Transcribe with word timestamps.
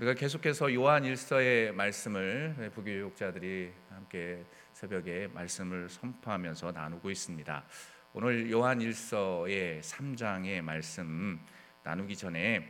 우리가 0.00 0.14
계속해서 0.14 0.72
요한 0.72 1.04
일서의 1.04 1.72
말씀을 1.72 2.70
부교육자들이 2.74 3.70
함께 3.90 4.46
새벽에 4.72 5.26
말씀을 5.26 5.90
선포하면서 5.90 6.72
나누고 6.72 7.10
있습니다. 7.10 7.64
오늘 8.14 8.50
요한 8.50 8.80
일서의 8.80 9.82
3장의 9.82 10.62
말씀 10.62 11.38
나누기 11.82 12.16
전에 12.16 12.66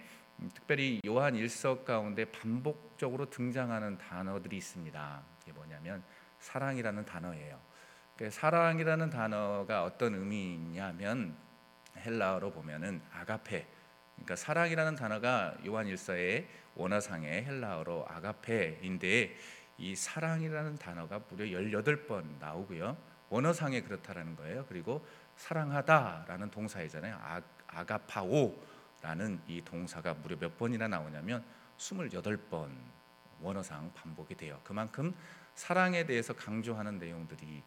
특별히 0.54 1.00
요한 1.06 1.36
일서 1.36 1.84
가운데 1.84 2.24
반복적으로 2.24 3.30
등장하는 3.30 3.96
단어들이 3.98 4.56
있습니다. 4.56 5.22
이게 5.42 5.52
뭐냐면 5.52 6.02
사랑이라는 6.40 7.04
단어예요. 7.04 7.60
사랑이라는 8.28 9.08
단어가 9.08 9.84
어떤 9.84 10.16
의미냐면 10.16 11.36
헬라어로 11.96 12.50
보면은 12.50 13.00
아가페 13.12 13.68
그러니까 14.20 14.36
사랑이라는 14.36 14.96
단어가 14.96 15.56
요한 15.66 15.86
일서의 15.86 16.46
원어상의 16.74 17.44
헬라어로 17.44 18.06
아가페인데 18.08 19.36
이 19.78 19.96
사랑이라는 19.96 20.76
단어가 20.76 21.20
무려 21.28 21.44
18번 21.46 22.38
나오고요. 22.38 22.96
원어상에 23.30 23.80
그렇다라는 23.82 24.36
거예요. 24.36 24.66
그리고 24.68 25.06
사랑하다라는 25.36 26.50
동사이잖아요. 26.50 27.16
아, 27.20 27.40
아가파오라는 27.68 29.40
이 29.46 29.62
동사가 29.64 30.14
무려 30.14 30.36
몇 30.36 30.58
번이나 30.58 30.86
나오냐면 30.88 31.42
28번 31.78 32.70
원어상 33.40 33.92
반복이 33.94 34.34
돼요. 34.34 34.60
그만큼 34.64 35.14
사랑에 35.54 36.04
대해서 36.04 36.34
강조하는 36.34 36.98
내용들이 36.98 37.62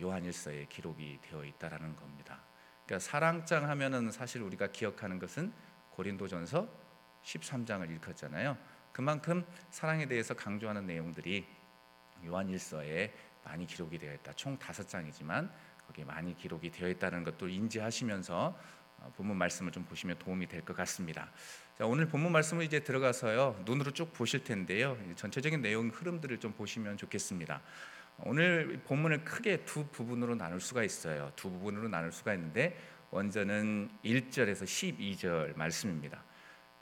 요한일서에 0.00 0.66
기록이 0.66 1.18
되어 1.22 1.44
있다라는 1.44 1.96
겁니다. 1.96 2.40
그러니까 2.84 2.98
사랑장 2.98 3.68
하면은 3.70 4.10
사실 4.10 4.42
우리가 4.42 4.66
기억하는 4.66 5.18
것은 5.18 5.52
고린도전서 5.94 6.68
13장을 7.22 7.90
읽었잖아요. 7.96 8.56
그만큼 8.92 9.44
사랑에 9.70 10.06
대해서 10.06 10.34
강조하는 10.34 10.86
내용들이 10.86 11.46
요한일서에 12.24 13.12
많이 13.44 13.66
기록이 13.66 13.98
되어 13.98 14.14
있다. 14.14 14.32
총 14.34 14.58
다섯 14.58 14.88
장이지만 14.88 15.50
거기에 15.86 16.04
많이 16.04 16.34
기록이 16.36 16.70
되어 16.70 16.88
있다는 16.88 17.24
것도 17.24 17.48
인지하시면서 17.48 18.58
어, 18.98 19.12
본문 19.16 19.36
말씀을 19.36 19.72
좀 19.72 19.84
보시면 19.84 20.18
도움이 20.18 20.46
될 20.46 20.62
것 20.62 20.76
같습니다. 20.76 21.30
자, 21.76 21.84
오늘 21.86 22.06
본문 22.06 22.32
말씀을 22.32 22.64
이제 22.64 22.80
들어가서요 22.80 23.62
눈으로 23.64 23.90
쭉 23.90 24.12
보실 24.12 24.44
텐데요 24.44 24.96
전체적인 25.16 25.60
내용 25.60 25.88
흐름들을 25.88 26.38
좀 26.38 26.52
보시면 26.52 26.96
좋겠습니다. 26.96 27.60
오늘 28.18 28.80
본문을 28.84 29.24
크게 29.24 29.64
두 29.64 29.86
부분으로 29.88 30.36
나눌 30.36 30.60
수가 30.60 30.84
있어요. 30.84 31.32
두 31.36 31.50
부분으로 31.50 31.88
나눌 31.88 32.12
수가 32.12 32.32
있는데 32.34 32.78
먼저는 33.14 33.90
1절에서 34.04 34.64
12절 34.64 35.56
말씀입니다. 35.56 36.24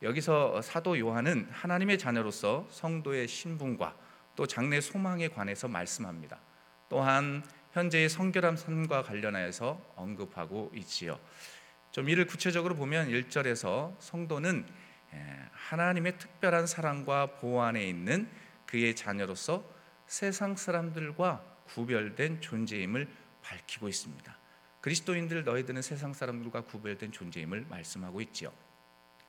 여기서 0.00 0.62
사도 0.62 0.98
요한은 0.98 1.46
하나님의 1.50 1.98
자녀로서 1.98 2.66
성도의 2.70 3.28
신분과 3.28 3.94
또 4.34 4.46
장래 4.46 4.80
소망에 4.80 5.28
관해서 5.28 5.68
말씀합니다. 5.68 6.40
또한 6.88 7.44
현재의 7.72 8.08
성결함 8.08 8.56
삶과 8.56 9.02
관련하여서 9.02 9.92
언급하고 9.94 10.72
있지요. 10.76 11.20
좀 11.90 12.08
이를 12.08 12.26
구체적으로 12.26 12.76
보면 12.76 13.08
1절에서 13.08 13.94
성도는 13.98 14.66
하나님의 15.52 16.16
특별한 16.16 16.66
사랑과 16.66 17.26
보호 17.26 17.60
안에 17.60 17.86
있는 17.86 18.26
그의 18.64 18.96
자녀로서 18.96 19.62
세상 20.06 20.56
사람들과 20.56 21.44
구별된 21.66 22.40
존재임을 22.40 23.06
밝히고 23.42 23.88
있습니다. 23.90 24.41
그리스도인들 24.82 25.44
너희들은 25.44 25.80
세상 25.80 26.12
사람들과 26.12 26.62
구별된 26.62 27.12
존재임을 27.12 27.66
말씀하고 27.70 28.20
있지요. 28.20 28.52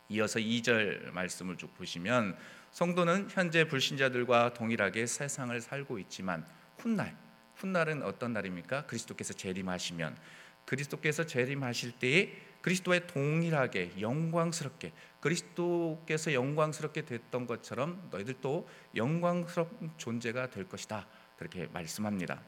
이어서 0.09 0.39
2절 0.39 1.11
말씀을 1.11 1.57
쭉 1.57 1.73
보시면 1.75 2.35
성도는 2.71 3.29
현재 3.29 3.67
불신자들과 3.67 4.53
동일하게 4.53 5.05
세상을 5.05 5.59
살고 5.61 5.99
있지만 5.99 6.45
훗날 6.77 7.15
훗날은 7.55 8.01
어떤 8.01 8.33
날입니까? 8.33 8.87
그리스도께서 8.87 9.33
재림하시면 9.33 10.17
그리스도께서 10.65 11.25
재림하실 11.25 11.99
때에 11.99 12.33
그리스도의 12.61 13.05
동일하게 13.07 14.01
영광스럽게 14.01 14.91
그리스도께서 15.19 16.33
영광스럽게 16.33 17.05
됐던 17.05 17.45
것처럼 17.45 18.07
너희들도 18.09 18.67
영광스러운 18.95 19.91
존재가 19.97 20.49
될 20.49 20.67
것이다. 20.67 21.05
그렇게 21.37 21.67
말씀합니다. 21.67 22.41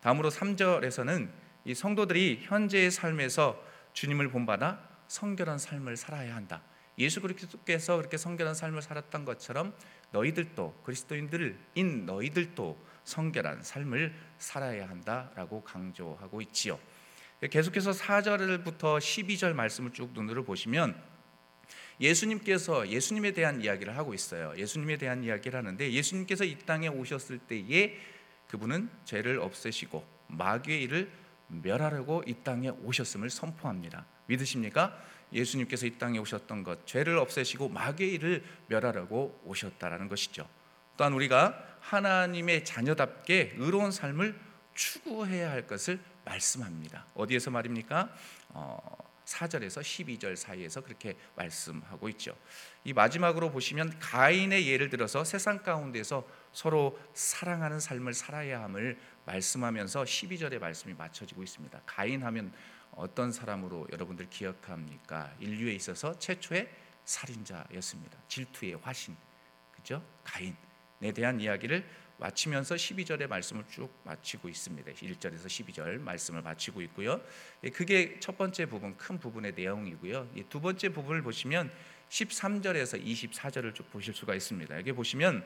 다음으로 0.00 0.30
3절에서는 0.30 1.45
이 1.66 1.74
성도들이 1.74 2.42
현재의 2.42 2.92
삶에서 2.92 3.60
주님을 3.92 4.30
본받아 4.30 4.78
성결한 5.08 5.58
삶을 5.58 5.96
살아야 5.96 6.36
한다. 6.36 6.62
예수 6.96 7.20
그리스도께서 7.20 7.96
그렇게 7.96 8.16
성결한 8.16 8.54
삶을 8.54 8.80
살았던 8.82 9.24
것처럼 9.24 9.74
너희들도 10.12 10.82
그리스도인들인 10.84 12.06
너희들도 12.06 12.78
성결한 13.02 13.64
삶을 13.64 14.14
살아야 14.38 14.88
한다라고 14.88 15.64
강조하고 15.64 16.40
있지요. 16.42 16.78
계속해서 17.40 17.90
4절부터 17.90 18.98
12절 18.98 19.52
말씀을 19.52 19.92
쭉 19.92 20.12
눈으로 20.12 20.44
보시면 20.44 20.96
예수님께서 22.00 22.88
예수님에 22.88 23.32
대한 23.32 23.60
이야기를 23.60 23.96
하고 23.96 24.14
있어요. 24.14 24.54
예수님에 24.56 24.98
대한 24.98 25.24
이야기를 25.24 25.58
하는데 25.58 25.92
예수님께서 25.92 26.44
이 26.44 26.56
땅에 26.60 26.86
오셨을 26.86 27.38
때에 27.40 27.96
그분은 28.46 28.88
죄를 29.04 29.40
없애시고 29.40 30.06
마귀의 30.28 30.82
일을 30.84 31.25
멸하려고 31.48 32.22
이 32.26 32.34
땅에 32.42 32.68
오셨음을 32.68 33.30
선포합니다. 33.30 34.06
믿으십니까? 34.26 34.96
예수님께서 35.32 35.86
이 35.86 35.98
땅에 35.98 36.18
오셨던 36.18 36.64
것, 36.64 36.86
죄를 36.86 37.18
없애시고 37.18 37.72
일을 37.98 38.44
멸하려고 38.68 39.40
오셨다라는 39.44 40.08
것이죠. 40.08 40.48
또한 40.96 41.12
우리가 41.12 41.78
하나님의 41.80 42.64
자녀답게 42.64 43.54
의로운 43.58 43.90
삶을 43.90 44.38
추구해야 44.74 45.50
할 45.50 45.66
것을 45.66 45.98
말씀합니다. 46.24 47.06
어디에서 47.14 47.50
말입니까? 47.50 48.10
어, 48.50 48.78
4절에서 49.26 49.82
12절 49.82 50.36
사이에서 50.36 50.80
그렇게 50.80 51.16
말씀하고 51.34 52.08
있죠. 52.10 52.36
이 52.84 52.92
마지막으로 52.92 53.50
보시면 53.50 53.98
가인의 53.98 54.68
예를 54.68 54.88
들어서 54.88 55.24
세상 55.24 55.62
가운데서 55.62 56.26
서로 56.56 56.98
사랑하는 57.12 57.78
삶을 57.80 58.14
살아야 58.14 58.62
함을 58.62 58.98
말씀하면서 59.26 60.04
12절의 60.04 60.58
말씀이 60.58 60.94
맞춰지고 60.94 61.42
있습니다. 61.42 61.82
가인 61.84 62.22
하면 62.22 62.50
어떤 62.92 63.30
사람으로 63.30 63.86
여러분들 63.92 64.30
기억합니까? 64.30 65.34
인류에 65.38 65.74
있어서 65.74 66.18
최초의 66.18 66.66
살인자였습니다. 67.04 68.18
질투의 68.28 68.76
화신. 68.76 69.14
그죠? 69.70 70.02
가인에 70.24 71.12
대한 71.14 71.38
이야기를 71.42 71.86
마치면서 72.16 72.76
12절의 72.76 73.26
말씀을 73.26 73.64
쭉 73.68 73.92
마치고 74.04 74.48
있습니다. 74.48 74.92
1절에서 74.92 75.44
12절 75.44 76.00
말씀을 76.00 76.40
마치고 76.40 76.80
있고요. 76.80 77.20
예, 77.64 77.68
그게 77.68 78.18
첫 78.18 78.38
번째 78.38 78.64
부분 78.64 78.96
큰 78.96 79.18
부분의 79.18 79.52
내용이고요. 79.54 80.30
두 80.48 80.62
번째 80.62 80.88
부분을 80.88 81.20
보시면 81.20 81.70
13절에서 82.08 83.04
24절을 83.04 83.74
쭉 83.74 83.90
보실 83.90 84.14
수가 84.14 84.34
있습니다. 84.34 84.74
여기 84.78 84.92
보시면 84.92 85.44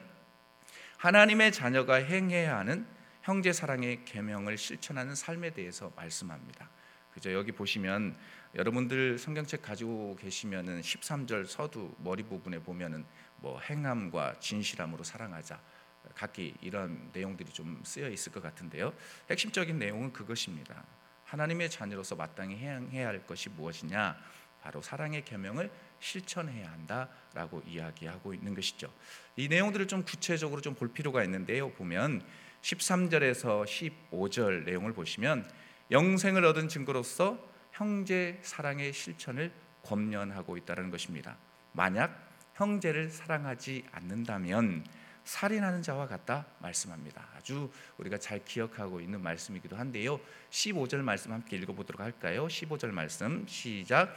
하나님의 1.01 1.51
자녀가 1.51 1.95
행해야 1.95 2.59
하는 2.59 2.87
형제 3.23 3.55
사랑의 3.55 4.05
계명을 4.05 4.59
실천하는 4.59 5.15
삶에 5.15 5.49
대해서 5.49 5.91
말씀합니다. 5.97 6.69
그죠? 7.15 7.33
여기 7.33 7.53
보시면 7.53 8.15
여러분들 8.55 9.17
성경책 9.17 9.63
가지고 9.63 10.15
계시면은 10.17 10.83
13절 10.83 11.47
서두 11.47 11.95
머리 12.01 12.23
부분에 12.23 12.59
보면은 12.59 13.07
뭐 13.37 13.59
행함과 13.61 14.41
진실함으로 14.41 15.03
사랑하자. 15.03 15.59
각기 16.15 16.55
이런 16.61 17.09
내용들이 17.15 17.51
좀 17.51 17.81
쓰여 17.83 18.11
있을 18.11 18.31
것 18.31 18.43
같은데요. 18.43 18.93
핵심적인 19.31 19.79
내용은 19.79 20.13
그것입니다. 20.13 20.85
하나님의 21.25 21.71
자녀로서 21.71 22.15
마땅히 22.15 22.57
해야 22.57 23.09
할 23.09 23.27
것이 23.27 23.49
무엇이냐? 23.49 24.19
바로 24.63 24.83
사랑의 24.83 25.25
계명을 25.25 25.71
실천해야 26.01 26.71
한다라고 26.73 27.63
이야기하고 27.67 28.35
있는 28.35 28.55
것이죠. 28.55 28.93
이 29.37 29.49
내용들을 29.49 29.87
좀 29.89 30.05
구체적으로 30.05 30.61
좀 30.61 30.75
볼 30.75 30.93
필요가 30.93 31.23
있는데요. 31.25 31.71
보면 31.73 32.23
13절에서 32.63 33.65
15절 34.11 34.65
내용을 34.65 34.93
보시면 34.93 35.51
영생을 35.91 36.45
얻은 36.45 36.69
증거로서 36.69 37.39
형제 37.73 38.39
사랑의 38.43 38.93
실천을 38.93 39.53
권면하고 39.83 40.57
있다는 40.57 40.91
것입니다. 40.91 41.37
만약 41.73 42.29
형제를 42.55 43.11
사랑하지 43.11 43.87
않는다면 43.93 44.85
살인하는 45.25 45.83
자와 45.83 46.07
같다 46.07 46.47
말씀합니다. 46.59 47.29
아주 47.37 47.71
우리가 47.99 48.19
잘 48.19 48.45
기억하고 48.45 49.01
있는 49.01 49.23
말씀이기도 49.23 49.77
한데요. 49.77 50.19
15절 50.51 50.97
말씀 51.03 51.33
함께 51.33 51.57
읽어보도록 51.57 52.01
할까요? 52.01 52.47
15절 52.47 52.91
말씀 52.91 53.47
시작. 53.47 54.15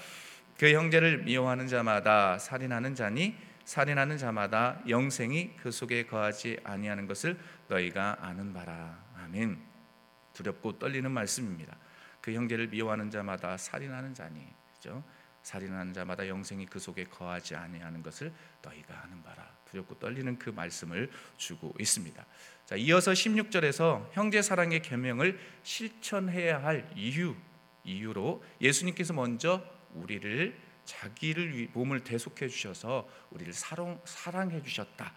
그 0.57 0.71
형제를 0.71 1.19
미워하는 1.19 1.67
자마다 1.67 2.37
살인하는 2.37 2.95
자니 2.95 3.35
살인하는 3.65 4.17
자마다 4.17 4.81
영생이 4.87 5.55
그 5.57 5.71
속에 5.71 6.05
거하지 6.05 6.59
아니하는 6.63 7.07
것을 7.07 7.39
너희가 7.67 8.17
아는 8.21 8.53
바라. 8.53 8.97
아멘. 9.17 9.57
두렵고 10.33 10.79
떨리는 10.79 11.09
말씀입니다. 11.09 11.77
그 12.21 12.33
형제를 12.33 12.67
미워하는 12.67 13.09
자마다 13.09 13.57
살인하는 13.57 14.13
자니, 14.13 14.45
그죠? 14.73 15.03
살인하는 15.43 15.93
자마다 15.93 16.27
영생이 16.27 16.65
그 16.65 16.79
속에 16.79 17.05
거하지 17.05 17.55
아니하는 17.55 18.01
것을 18.01 18.33
너희가 18.61 19.01
아는 19.03 19.21
바라. 19.23 19.47
두렵고 19.69 19.99
떨리는 19.99 20.37
그 20.39 20.49
말씀을 20.49 21.09
주고 21.37 21.73
있습니다. 21.79 22.25
자, 22.65 22.75
이어서 22.75 23.11
16절에서 23.11 24.09
형제 24.13 24.41
사랑의 24.41 24.81
계명을 24.81 25.39
실천해야 25.63 26.63
할 26.63 26.89
이유 26.95 27.35
이유로 27.83 28.43
예수님께서 28.61 29.13
먼저 29.13 29.61
우리를 29.93 30.59
자기를 30.85 31.57
위- 31.57 31.67
몸을 31.73 32.03
대속해 32.03 32.47
주셔서 32.47 33.07
우리를 33.31 33.53
사랑 33.53 34.01
사랑해 34.05 34.61
주셨다. 34.61 35.13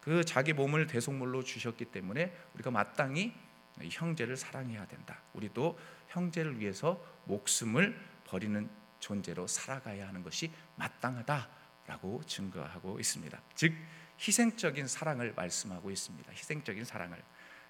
그 0.00 0.24
자기 0.24 0.52
몸을 0.52 0.86
대속물로 0.86 1.42
주셨기 1.44 1.86
때문에 1.86 2.36
우리가 2.54 2.70
마땅히 2.70 3.32
형제를 3.90 4.36
사랑해야 4.36 4.86
된다. 4.86 5.22
우리도 5.32 5.78
형제를 6.08 6.60
위해서 6.60 7.02
목숨을 7.24 7.98
버리는 8.24 8.68
존재로 9.00 9.46
살아가야 9.46 10.08
하는 10.08 10.22
것이 10.22 10.50
마땅하다라고 10.76 12.22
증거하고 12.26 12.98
있습니다. 13.00 13.40
즉 13.54 13.72
희생적인 14.20 14.86
사랑을 14.86 15.32
말씀하고 15.34 15.90
있습니다. 15.90 16.30
희생적인 16.32 16.84
사랑을. 16.84 17.22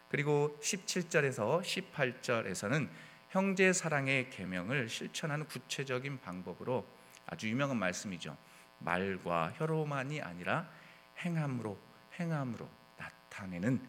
그리고 0.09 0.59
17절에서 0.63 1.63
18절에서는 1.63 2.89
형제 3.35 3.73
사랑의 3.73 4.31
계명을 4.31 4.89
실천하는 4.89 5.45
구체적인 5.47 6.21
방법으로 6.21 6.87
아주 7.27 7.49
유명한 7.49 7.77
말씀이죠. 7.79 8.37
말과 8.79 9.53
혀로만이 9.57 10.23
아니라 10.23 10.71
행함으로 11.19 11.77
행함으로 12.21 12.71
나타내는 12.97 13.85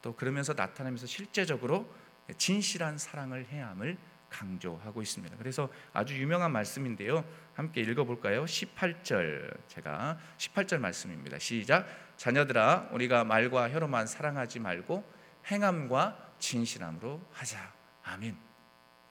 또 0.00 0.14
그러면서 0.14 0.52
나타내면서 0.52 1.06
실제적으로 1.08 1.92
진실한 2.38 2.96
사랑을 2.96 3.46
해야 3.46 3.70
함을 3.70 3.98
강조하고 4.30 5.02
있습니다. 5.02 5.38
그래서 5.38 5.68
아주 5.92 6.16
유명한 6.16 6.52
말씀인데요. 6.52 7.24
함께 7.54 7.80
읽어볼까요? 7.80 8.44
18절 8.44 9.66
제가 9.66 10.20
18절 10.38 10.78
말씀입니다. 10.78 11.40
시작. 11.40 11.88
자녀들아, 12.16 12.90
우리가 12.92 13.24
말과 13.24 13.68
혀로만 13.70 14.06
사랑하지 14.06 14.60
말고 14.60 15.04
행함과 15.50 16.34
진실함으로 16.38 17.20
하자. 17.32 17.74
아멘. 18.04 18.53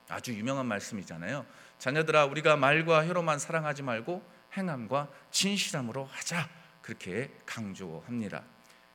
아주 0.08 0.34
유명한 0.34 0.66
말씀이잖아요. 0.66 1.46
자녀들아, 1.78 2.26
우리가 2.26 2.56
말과 2.56 3.06
혀로만 3.06 3.38
사랑하지 3.38 3.82
말고 3.82 4.22
행함과 4.56 5.08
진실함으로 5.30 6.04
하자. 6.04 6.48
그렇게 6.82 7.30
강조합니다. 7.46 8.42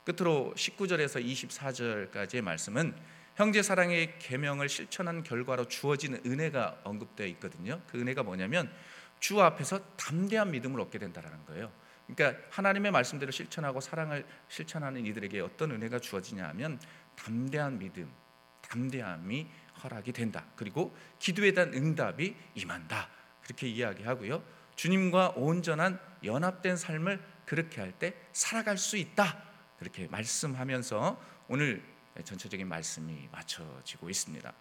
끝으로 0.04 0.54
19절에서 0.56 1.24
24절까지의 1.24 2.42
말씀은 2.42 2.96
형제 3.36 3.62
사랑의 3.62 4.20
계명을 4.20 4.70
실천한 4.70 5.24
결과로 5.24 5.68
주어지는 5.68 6.22
은혜가 6.26 6.82
언급되어 6.84 7.26
있거든요. 7.28 7.82
그 7.88 8.00
은혜가 8.00 8.24
뭐냐면 8.24 8.72
주 9.20 9.42
앞에서 9.42 9.80
담대한 9.96 10.52
믿음을 10.52 10.80
얻게 10.82 11.00
된다라는 11.00 11.46
거예요. 11.46 11.72
그러니까 12.08 12.42
하나님의 12.50 12.92
말씀대로 12.92 13.32
실천하고 13.32 13.82
사랑을 13.82 14.26
실천하는 14.48 15.06
이들에게 15.06 15.40
어떤 15.42 15.72
은혜가 15.72 16.00
주어지냐 16.00 16.48
하면 16.50 16.80
담대한 17.16 17.78
믿음, 17.78 18.12
담대함이 18.62 19.48
허락이 19.84 20.12
된다. 20.12 20.46
그리고 20.56 20.96
기도에 21.20 21.54
대한 21.54 21.74
응답이 21.74 22.36
임한다. 22.56 23.10
그렇게 23.44 23.68
이야기하고요. 23.68 24.44
주님과 24.76 25.34
온전한 25.36 26.00
연합된 26.24 26.78
삶을 26.78 27.22
그렇게 27.46 27.82
할 27.82 27.92
때 27.94 28.14
살아갈 28.32 28.78
수 28.78 28.96
있다. 28.98 29.44
그렇게 29.80 30.08
말씀하면서 30.08 31.20
오늘 31.48 31.84
전체적인 32.24 32.68
말씀이 32.68 33.28
맞춰지고 33.32 34.10
있습니다. 34.10 34.54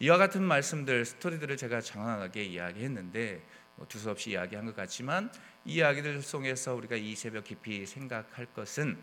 이와 0.00 0.18
같은 0.18 0.42
말씀들 0.42 1.04
스토리들을 1.04 1.56
제가 1.56 1.80
장황하게 1.80 2.44
이야기했는데 2.44 3.44
뭐 3.76 3.86
두서없이 3.88 4.30
이야기한 4.30 4.66
것 4.66 4.76
같지만 4.76 5.32
이 5.64 5.74
이야기들 5.74 6.22
속에서 6.22 6.74
우리가 6.74 6.96
이 6.96 7.14
새벽 7.14 7.44
깊이 7.44 7.86
생각할 7.86 8.46
것은 8.46 8.98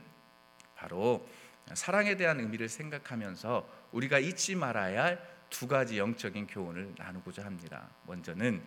바로 0.76 1.28
사랑에 1.74 2.16
대한 2.16 2.40
의미를 2.40 2.70
생각하면서 2.70 3.68
우리가 3.92 4.20
잊지 4.20 4.56
말아야 4.56 5.04
할 5.04 5.39
두 5.50 5.68
가지 5.68 5.98
영적인 5.98 6.48
교훈을 6.48 6.94
나누고자 6.98 7.46
합니다. 7.46 7.90
먼저는 8.06 8.64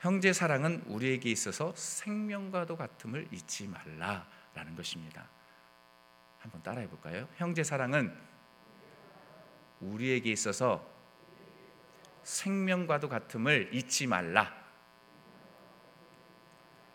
형제 0.00 0.32
사랑은 0.32 0.82
우리에게 0.86 1.30
있어서 1.30 1.72
생명과도 1.74 2.76
같음을 2.76 3.28
잊지 3.32 3.68
말라라는 3.68 4.76
것입니다. 4.76 5.28
한번 6.38 6.62
따라해 6.62 6.88
볼까요? 6.88 7.28
형제 7.36 7.64
사랑은 7.64 8.16
우리에게 9.80 10.30
있어서 10.32 10.86
생명과도 12.22 13.08
같음을 13.08 13.70
잊지 13.72 14.06
말라. 14.06 14.54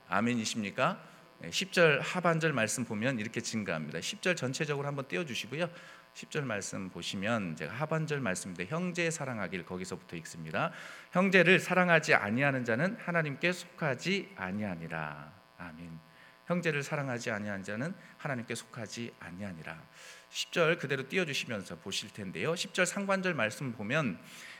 아멘이십니까? 0.07 1.01
10절 1.41 2.01
하반절 2.01 2.53
말씀 2.53 2.85
보면 2.85 3.19
이렇게 3.19 3.41
증가합니다. 3.41 3.99
10절 3.99 4.35
전체적으로 4.35 4.87
한번 4.87 5.07
띄워 5.07 5.25
주시고요. 5.25 5.69
10절 6.13 6.43
말씀 6.43 6.89
보시면 6.89 7.55
제가 7.55 7.73
하반절 7.73 8.19
말씀인데 8.19 8.65
형제 8.65 9.09
사랑하길 9.09 9.65
거기서부터 9.65 10.15
읽습니다. 10.17 10.71
형제를 11.11 11.59
사랑하지 11.59 12.13
아니하는 12.13 12.65
자는 12.65 12.97
하나님께 12.99 13.51
속하지 13.51 14.33
아니하니라. 14.35 15.31
아멘. 15.57 15.99
형제를 16.47 16.83
사랑하지 16.83 17.31
아니하는 17.31 17.63
자는 17.63 17.93
하나님께 18.17 18.55
속하지 18.55 19.13
아니하니라. 19.19 19.81
10절 20.29 20.79
그대로 20.79 21.07
띄워 21.07 21.25
주시면서 21.25 21.77
보실 21.77 22.11
텐데요. 22.11 22.53
10절 22.53 22.85
상관절 22.85 23.33
말씀 23.33 23.71
보면 23.71 24.19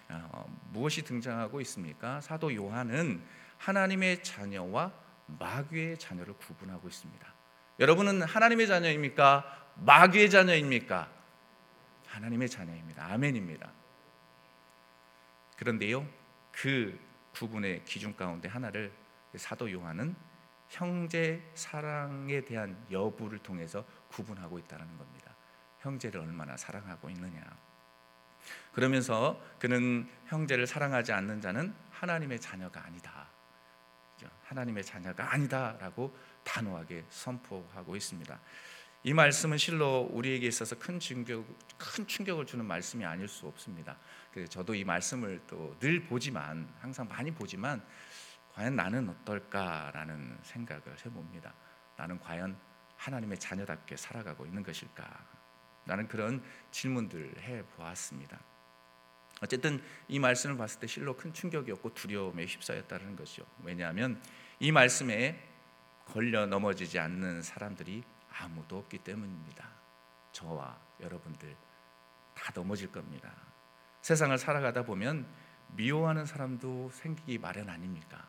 어, 0.10 0.46
무엇이 0.72 1.04
등장하고 1.04 1.62
있습니까? 1.62 2.22
사도 2.22 2.54
요한은 2.54 3.22
하나님의 3.58 4.24
자녀와 4.24 4.92
마귀의 5.28 5.98
자녀를 5.98 6.34
구분하고 6.36 6.88
있습니다. 6.88 7.34
여러분은 7.80 8.22
하나님의 8.24 8.68
자녀입니까? 8.68 9.74
마귀의 9.76 10.30
자녀입니까? 10.30 11.21
하나님의 12.12 12.50
자녀입니다. 12.50 13.06
아멘입니다. 13.12 13.72
그런데요, 15.58 16.08
그 16.52 17.00
구분의 17.34 17.86
기준 17.86 18.16
가운데 18.16 18.48
하나를 18.50 18.92
사도 19.36 19.72
요한은 19.72 20.16
형제 20.70 21.42
사랑에 21.54 22.42
대한 22.42 22.86
여부를 22.92 23.40
통해서 23.40 23.86
구분하고 24.10 24.60
있다는 24.60 24.98
겁니다. 24.98 25.36
형제를 25.80 26.22
얼마나 26.22 26.56
사랑하고 26.58 27.10
있느냐. 27.10 27.42
그러면서 28.74 29.42
그는 29.60 30.10
형제를 30.28 30.66
사랑하지 30.66 31.12
않는 31.12 31.42
자는 31.42 31.74
하나님의 31.92 32.40
자녀가 32.40 32.84
아니다. 32.86 33.28
하나님의 34.46 34.84
자녀가 34.84 35.34
아니다라고 35.34 36.16
단호하게 36.44 37.06
선포하고 37.10 37.96
있습니다. 37.96 38.40
이 39.04 39.14
말씀은 39.14 39.58
실로 39.58 40.08
우리에게 40.12 40.46
있어서 40.48 40.78
큰 40.78 41.00
충격, 41.00 41.44
큰 41.78 42.06
충격을 42.06 42.46
주는 42.46 42.64
말씀이 42.64 43.04
아닐 43.04 43.28
수 43.28 43.48
없습니다. 43.48 43.98
저도 44.48 44.76
이 44.76 44.84
말씀을 44.84 45.42
또 45.48 45.76
늘 45.80 46.04
보지만 46.04 46.72
항상 46.80 47.08
많이 47.08 47.32
보지만 47.32 47.84
과연 48.54 48.76
나는 48.76 49.10
어떨까라는 49.10 50.38
생각을 50.44 50.84
해봅니다. 51.04 51.54
나는 51.98 52.20
과연 52.20 52.56
하나님의 52.98 53.40
자녀답게 53.40 53.98
살아가고 53.98 54.46
있는 54.46 54.62
것일까? 54.62 55.04
나는 55.86 56.08
그런 56.08 56.44
질문들을 56.70 57.42
해 57.42 57.64
보았습니다. 57.76 58.40
어쨌든 59.42 59.82
이 60.08 60.20
말씀을 60.20 60.56
봤을 60.58 60.80
때 60.80 60.86
실로 60.86 61.18
큰 61.18 61.34
충격이었고 61.34 61.96
두려움에 61.96 62.46
휩싸였다는 62.46 63.16
것이죠. 63.16 63.48
왜냐하면 63.64 64.22
이 64.60 64.72
말씀에 64.72 65.42
걸려 66.06 66.46
넘어지지 66.46 67.00
않는 67.00 67.42
사람들이 67.42 68.04
아무도 68.32 68.78
없기 68.80 69.00
때문입니다. 69.00 69.68
저와 70.32 70.78
여러분들 71.00 71.56
다 72.34 72.52
넘어질 72.54 72.92
겁니다. 72.92 73.32
세상을 74.02 74.38
살아가다 74.38 74.84
보면 74.84 75.28
미워하는 75.68 76.26
사람도 76.26 76.90
생기기 76.92 77.38
마련 77.38 77.70
아닙니까? 77.70 78.28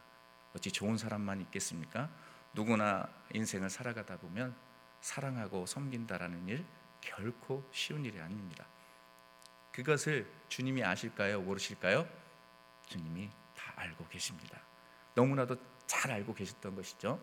어찌 0.54 0.71
좋은 0.71 0.97
사람만 0.99 1.40
있겠습니까? 1.42 2.11
누구나 2.52 3.09
인생을 3.32 3.71
살아가다 3.71 4.18
보면 4.18 4.54
사랑하고 5.00 5.66
섬긴다라는 5.66 6.49
일 6.49 6.66
결코 7.00 7.68
쉬운 7.73 8.04
일이 8.04 8.21
아닙니다. 8.21 8.66
그것을 9.73 10.30
주님이 10.49 10.85
아실까요? 10.85 11.40
모르실까요? 11.40 12.06
주님이 12.87 13.30
다 13.56 13.73
알고 13.76 14.06
계십니다. 14.09 14.61
너무나도 15.14 15.56
잘 15.87 16.12
알고 16.12 16.35
계셨던 16.35 16.76
것이죠. 16.76 17.18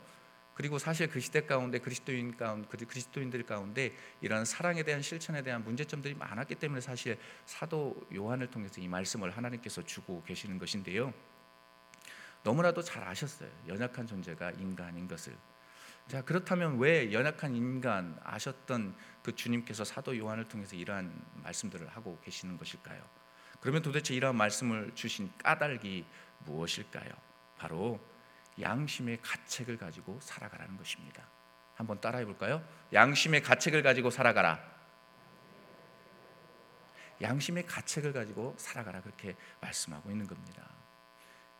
그리고 0.59 0.77
사실 0.77 1.07
그 1.07 1.21
시대 1.21 1.45
가운데 1.45 1.79
그리스도인 1.79 2.35
가운데 2.35 2.67
그리스도인들 2.67 3.43
가운데 3.43 3.95
이런 4.19 4.43
사랑에 4.43 4.83
대한 4.83 5.01
실천에 5.01 5.41
대한 5.41 5.63
문제점들이 5.63 6.15
많았기 6.15 6.55
때문에 6.55 6.81
사실 6.81 7.17
사도 7.45 7.95
요한을 8.13 8.51
통해서 8.51 8.81
이 8.81 8.89
말씀을 8.89 9.29
하나님께서 9.37 9.81
주고 9.83 10.21
계시는 10.23 10.59
것인데요. 10.59 11.13
너무나도 12.43 12.81
잘 12.81 13.07
아셨어요. 13.07 13.49
연약한 13.69 14.05
존재가 14.05 14.51
인간인 14.59 15.07
것을. 15.07 15.33
자 16.09 16.21
그렇다면 16.23 16.77
왜 16.77 17.13
연약한 17.13 17.55
인간 17.55 18.19
아셨던 18.25 18.97
그 19.23 19.33
주님께서 19.33 19.85
사도 19.85 20.17
요한을 20.17 20.49
통해서 20.49 20.75
이러한 20.75 21.23
말씀들을 21.35 21.87
하고 21.87 22.19
계시는 22.25 22.57
것일까요? 22.57 23.01
그러면 23.61 23.81
도대체 23.81 24.13
이러한 24.13 24.35
말씀을 24.35 24.91
주신 24.93 25.31
까닭이 25.37 26.05
무엇일까요? 26.39 27.13
바로 27.57 27.97
양심의 28.59 29.21
가책을 29.21 29.77
가지고 29.77 30.19
살아가라는 30.21 30.77
것입니다. 30.77 31.23
한번 31.75 32.01
따라해 32.01 32.25
볼까요? 32.25 32.63
양심의 32.91 33.41
가책을 33.41 33.83
가지고 33.83 34.09
살아가라. 34.09 34.59
양심의 37.21 37.65
가책을 37.65 38.13
가지고 38.13 38.55
살아가라 38.57 39.01
그렇게 39.01 39.35
말씀하고 39.61 40.09
있는 40.11 40.27
겁니다. 40.27 40.69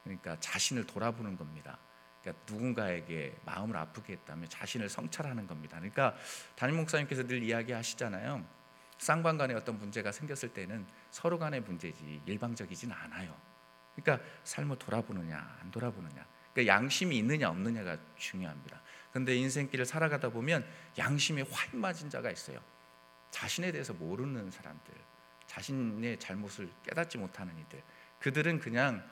그러니까 0.03 0.39
자신을 0.39 0.86
돌아보는 0.88 1.38
겁니다. 1.38 1.77
그러니까 2.22 2.44
누군가에게 2.51 3.38
마음을 3.46 3.75
아프게 3.77 4.13
했다면 4.13 4.50
자신을 4.50 4.89
성찰하는 4.89 5.48
겁니다. 5.48 5.77
그러니까 5.77 6.15
담임 6.56 6.77
목사님께서 6.77 7.24
늘 7.24 7.44
이야기하시잖아요. 7.44 8.46
쌍방간에 8.98 9.53
어떤 9.53 9.77
문제가 9.77 10.12
생겼을 10.12 10.53
때는 10.53 10.86
서로 11.12 11.39
간의 11.39 11.62
문제지 11.62 12.22
일방적이진 12.25 12.91
않아요. 12.91 13.36
그러니까 13.96 14.25
삶을 14.44 14.77
돌아보느냐 14.77 15.58
안 15.62 15.72
돌아보느냐. 15.72 16.25
그러니까 16.53 16.74
양심이 16.74 17.18
있느냐 17.18 17.50
없느냐가 17.50 17.98
중요합니다. 18.18 18.82
그런데 19.12 19.36
인생길을 19.36 19.86
살아가다 19.86 20.29
보면 20.29 20.65
양심에 20.98 21.44
화인 21.50 21.79
맞은 21.82 22.10
자가 22.10 22.32
있어요. 22.32 22.60
자신에 23.32 23.72
대해서 23.72 23.94
모르는 23.94 24.50
사람들, 24.51 24.94
자신의 25.48 26.20
잘못을 26.20 26.70
깨닫지 26.84 27.18
못하는 27.18 27.58
이들, 27.58 27.82
그들은 28.20 28.60
그냥 28.60 29.08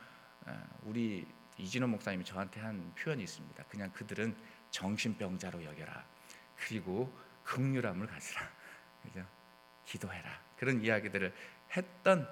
어, 0.46 0.64
우리 0.84 1.28
이진호 1.58 1.88
목사님이 1.88 2.24
저한테 2.24 2.60
한 2.60 2.94
표현이 2.96 3.24
있습니다. 3.24 3.64
그냥 3.66 3.92
그들은 3.92 4.36
정신병자로 4.70 5.64
여겨라. 5.64 6.06
그리고 6.56 7.16
극률함을 7.44 8.08
가지라. 8.08 8.50
그죠? 9.04 9.26
기도해라. 9.86 10.42
그런 10.58 10.82
이야기들을 10.82 11.34
했던 11.76 12.28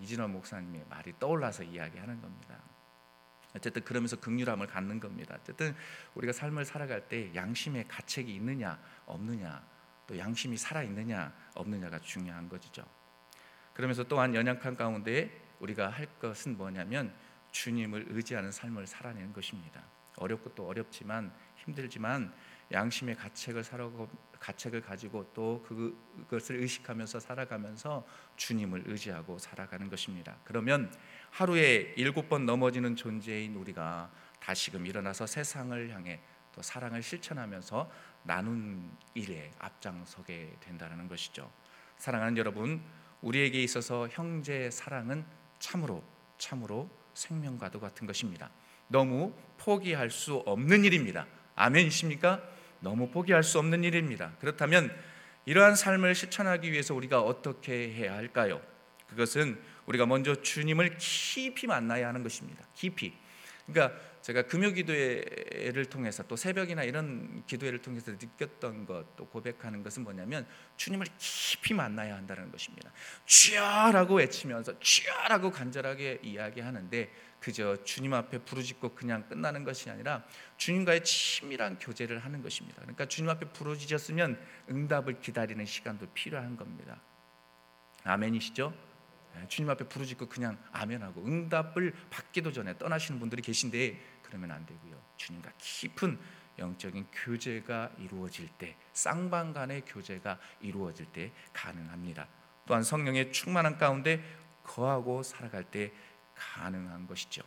이진호 0.00 0.28
목사님의 0.28 0.86
말이 0.88 1.12
떠올라서 1.18 1.62
이야기하는 1.62 2.20
겁니다. 2.20 2.58
어쨌든 3.54 3.84
그러면서 3.84 4.16
극률함을 4.16 4.66
갖는 4.66 5.00
겁니다. 5.00 5.36
어쨌든 5.40 5.74
우리가 6.14 6.32
삶을 6.32 6.64
살아갈 6.64 7.08
때 7.08 7.34
양심의 7.34 7.86
가책이 7.88 8.34
있느냐 8.34 8.78
없느냐 9.06 9.64
또 10.06 10.18
양심이 10.18 10.56
살아 10.56 10.82
있느냐 10.82 11.32
없느냐가 11.54 11.98
중요한 12.00 12.48
것이죠. 12.48 12.84
그러면서 13.72 14.04
또한 14.04 14.34
연약한 14.34 14.76
가운데 14.76 15.40
우리가 15.60 15.88
할 15.88 16.06
것은 16.18 16.56
뭐냐면 16.56 17.14
주님을 17.52 18.06
의지하는 18.08 18.50
삶을 18.50 18.86
살아내는 18.86 19.32
것입니다. 19.32 19.82
어렵고 20.16 20.54
또 20.54 20.66
어렵지만 20.66 21.32
힘들지만 21.56 22.32
양심의 22.72 23.16
가책을 23.16 23.62
살아고 23.62 24.08
가책을 24.40 24.82
가지고 24.82 25.30
또 25.32 25.64
그것을 25.66 26.56
의식하면서 26.56 27.20
살아가면서 27.20 28.06
주님을 28.36 28.84
의지하고 28.86 29.38
살아가는 29.38 29.88
것입니다. 29.88 30.36
그러면 30.44 30.92
하루에 31.34 31.92
일곱 31.96 32.28
번 32.28 32.46
넘어지는 32.46 32.94
존재인 32.94 33.56
우리가 33.56 34.08
다시금 34.38 34.86
일어나서 34.86 35.26
세상을 35.26 35.90
향해 35.90 36.20
또 36.54 36.62
사랑을 36.62 37.02
실천하면서 37.02 37.90
나눈 38.22 38.96
일에 39.14 39.50
앞장서게 39.58 40.58
된다는 40.60 41.08
것이죠. 41.08 41.50
사랑하는 41.96 42.36
여러분, 42.36 42.80
우리에게 43.20 43.60
있어서 43.64 44.06
형제 44.12 44.70
사랑은 44.70 45.24
참으로 45.58 46.04
참으로 46.38 46.88
생명과도 47.14 47.80
같은 47.80 48.06
것입니다. 48.06 48.48
너무 48.86 49.34
포기할 49.58 50.10
수 50.10 50.36
없는 50.36 50.84
일입니다. 50.84 51.26
아멘이십니까? 51.56 52.40
너무 52.78 53.10
포기할 53.10 53.42
수 53.42 53.58
없는 53.58 53.82
일입니다. 53.82 54.36
그렇다면 54.38 54.96
이러한 55.46 55.74
삶을 55.74 56.14
실천하기 56.14 56.70
위해서 56.70 56.94
우리가 56.94 57.22
어떻게 57.22 57.92
해야 57.92 58.14
할까요? 58.14 58.62
그것은 59.08 59.60
우리가 59.86 60.06
먼저 60.06 60.34
주님을 60.34 60.96
깊이 60.98 61.66
만나야 61.66 62.08
하는 62.08 62.22
것입니다. 62.22 62.64
깊이. 62.74 63.14
그러니까 63.66 63.98
제가 64.20 64.42
금요 64.42 64.72
기도회를 64.72 65.86
통해서 65.86 66.22
또 66.26 66.36
새벽이나 66.36 66.82
이런 66.82 67.44
기도회를 67.46 67.80
통해서 67.80 68.10
느꼈던 68.12 68.86
것 68.86 69.04
또 69.16 69.26
고백하는 69.26 69.82
것은 69.82 70.02
뭐냐면 70.04 70.46
주님을 70.76 71.06
깊이 71.18 71.74
만나야 71.74 72.16
한다는 72.16 72.50
것입니다. 72.50 72.90
주여라고 73.26 74.16
외치면서 74.16 74.78
주여라고 74.78 75.50
간절하게 75.50 76.20
이야기하는데 76.22 77.10
그저 77.40 77.76
주님 77.84 78.14
앞에 78.14 78.38
부르짖고 78.38 78.94
그냥 78.94 79.28
끝나는 79.28 79.64
것이 79.64 79.90
아니라 79.90 80.24
주님과의 80.56 81.04
친밀한 81.04 81.78
교제를 81.78 82.18
하는 82.18 82.42
것입니다. 82.42 82.80
그러니까 82.80 83.06
주님 83.06 83.28
앞에 83.30 83.46
부르짖었으면 83.50 84.40
응답을 84.70 85.20
기다리는 85.20 85.64
시간도 85.64 86.06
필요한 86.14 86.56
겁니다. 86.56 87.00
아멘이시죠? 88.04 88.74
네, 89.34 89.46
주님 89.48 89.70
앞에 89.70 89.88
부르짖고 89.88 90.28
그냥 90.28 90.58
아멘하고 90.72 91.24
응답을 91.24 91.94
받기도 92.10 92.52
전에 92.52 92.76
떠나시는 92.78 93.18
분들이 93.20 93.42
계신데 93.42 94.00
그러면 94.22 94.50
안 94.50 94.64
되고요. 94.66 95.00
주님과 95.16 95.52
깊은 95.58 96.18
영적인 96.58 97.06
교제가 97.12 97.90
이루어질 97.98 98.48
때 98.58 98.76
쌍방 98.92 99.52
간의 99.52 99.82
교제가 99.86 100.38
이루어질 100.60 101.06
때 101.06 101.32
가능합니다. 101.52 102.28
또한 102.66 102.82
성령의 102.82 103.32
충만한 103.32 103.76
가운데 103.76 104.22
거하고 104.62 105.22
살아갈 105.22 105.64
때 105.64 105.92
가능한 106.34 107.06
것이죠. 107.06 107.42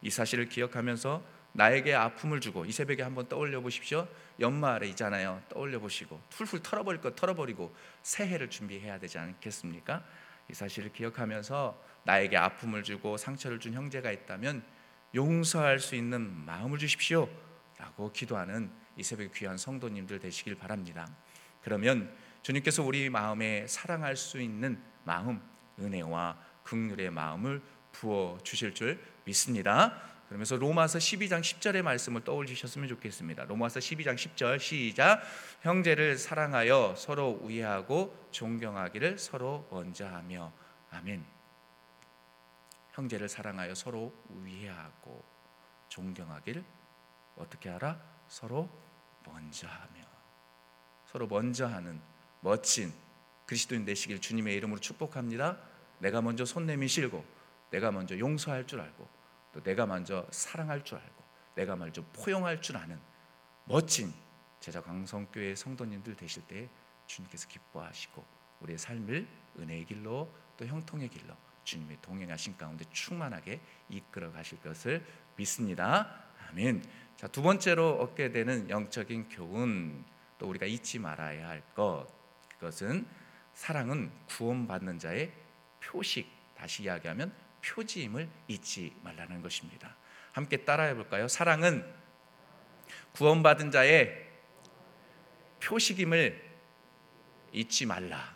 이 0.00 0.10
사실을 0.10 0.48
기억하면서 0.48 1.22
나에게 1.52 1.94
아픔을 1.94 2.40
주고 2.40 2.64
이 2.64 2.72
새벽에 2.72 3.02
한번 3.02 3.28
떠올려 3.28 3.60
보십시오. 3.60 4.08
연말이잖아요. 4.40 5.42
떠올려 5.50 5.78
보시고 5.78 6.20
풀풀 6.30 6.62
털어버릴 6.62 7.00
것 7.00 7.14
털어버리고 7.14 7.74
새해를 8.02 8.48
준비해야 8.48 8.98
되지 8.98 9.18
않겠습니까? 9.18 10.02
이 10.50 10.54
사실을 10.54 10.92
기억하면서 10.92 11.80
나에게 12.04 12.36
아픔을 12.36 12.82
주고 12.82 13.16
상처를 13.16 13.60
준 13.60 13.74
형제가 13.74 14.10
있다면 14.10 14.64
용서할 15.14 15.78
수 15.78 15.94
있는 15.94 16.44
마음을 16.44 16.78
주십시오. 16.78 17.28
라고 17.78 18.12
기도하는 18.12 18.70
이 18.96 19.02
새벽 19.02 19.32
귀한 19.32 19.56
성도님들 19.56 20.18
되시길 20.18 20.56
바랍니다. 20.56 21.08
그러면 21.62 22.14
주님께서 22.42 22.82
우리 22.82 23.08
마음에 23.08 23.66
사랑할 23.66 24.16
수 24.16 24.40
있는 24.40 24.82
마음, 25.04 25.40
은혜와 25.78 26.36
긍휼의 26.64 27.10
마음을 27.10 27.62
부어 27.92 28.38
주실 28.42 28.74
줄 28.74 29.02
믿습니다. 29.24 30.11
그러면서 30.32 30.56
로마서 30.56 30.98
12장 30.98 31.42
10절의 31.42 31.82
말씀을 31.82 32.24
떠올리셨으면 32.24 32.88
좋겠습니다. 32.88 33.44
로마서 33.44 33.80
12장 33.80 34.14
10절 34.14 34.58
시작 34.60 35.20
형제를 35.60 36.16
사랑하여 36.16 36.94
서로 36.96 37.38
우애하고 37.42 38.28
존경하기를 38.30 39.18
서로 39.18 39.68
먼저 39.70 40.06
하며 40.06 40.50
아멘. 40.90 41.22
형제를 42.92 43.28
사랑하여 43.28 43.74
서로 43.74 44.14
우애하고 44.30 45.22
존경하기를 45.88 46.64
어떻게 47.36 47.68
하라? 47.68 48.00
서로 48.26 48.70
먼저 49.26 49.68
하며 49.68 50.02
서로 51.04 51.26
먼저 51.26 51.66
하는 51.66 52.00
멋진 52.40 52.90
그리스도인 53.44 53.84
되시길 53.84 54.22
주님의 54.22 54.56
이름으로 54.56 54.80
축복합니다. 54.80 55.58
내가 55.98 56.22
먼저 56.22 56.46
손 56.46 56.64
내미실고 56.64 57.22
내가 57.70 57.90
먼저 57.90 58.18
용서할 58.18 58.66
줄 58.66 58.80
알고 58.80 59.21
또 59.52 59.62
내가 59.62 59.86
먼저 59.86 60.26
사랑할 60.30 60.84
줄 60.84 60.98
알고 60.98 61.22
내가 61.54 61.76
먼저 61.76 62.02
포용할 62.12 62.60
줄 62.60 62.76
아는 62.76 62.98
멋진 63.64 64.12
제자 64.60 64.80
강성교회 64.80 65.54
성도님들 65.54 66.16
되실 66.16 66.46
때 66.46 66.68
주님께서 67.06 67.48
기뻐하시고 67.48 68.24
우리의 68.60 68.78
삶을 68.78 69.28
은혜의 69.58 69.84
길로 69.84 70.32
또 70.56 70.66
형통의 70.66 71.08
길로 71.08 71.34
주님의 71.64 71.98
동행하신 72.00 72.56
가운데 72.56 72.84
충만하게 72.90 73.60
이끌어 73.88 74.32
가실 74.32 74.60
것을 74.60 75.04
믿습니다. 75.36 76.24
아멘. 76.48 76.82
자, 77.16 77.28
두 77.28 77.42
번째로 77.42 77.98
얻게 78.00 78.30
되는 78.30 78.68
영적인 78.68 79.28
교훈 79.28 80.04
또 80.38 80.48
우리가 80.48 80.66
잊지 80.66 80.98
말아야 80.98 81.48
할 81.48 81.62
것 81.74 82.06
그것은 82.58 83.06
사랑은 83.54 84.12
구원받는 84.28 84.98
자의 84.98 85.32
표식 85.80 86.30
다시 86.54 86.84
이야기하면 86.84 87.34
표지임을 87.64 88.28
잊지 88.48 88.94
말라는 89.02 89.42
것입니다. 89.42 89.96
함께 90.32 90.64
따라해 90.64 90.94
볼까요? 90.94 91.28
사랑은 91.28 91.84
구원받은 93.12 93.70
자의 93.70 94.28
표식임을 95.60 96.50
잊지 97.52 97.86
말라. 97.86 98.34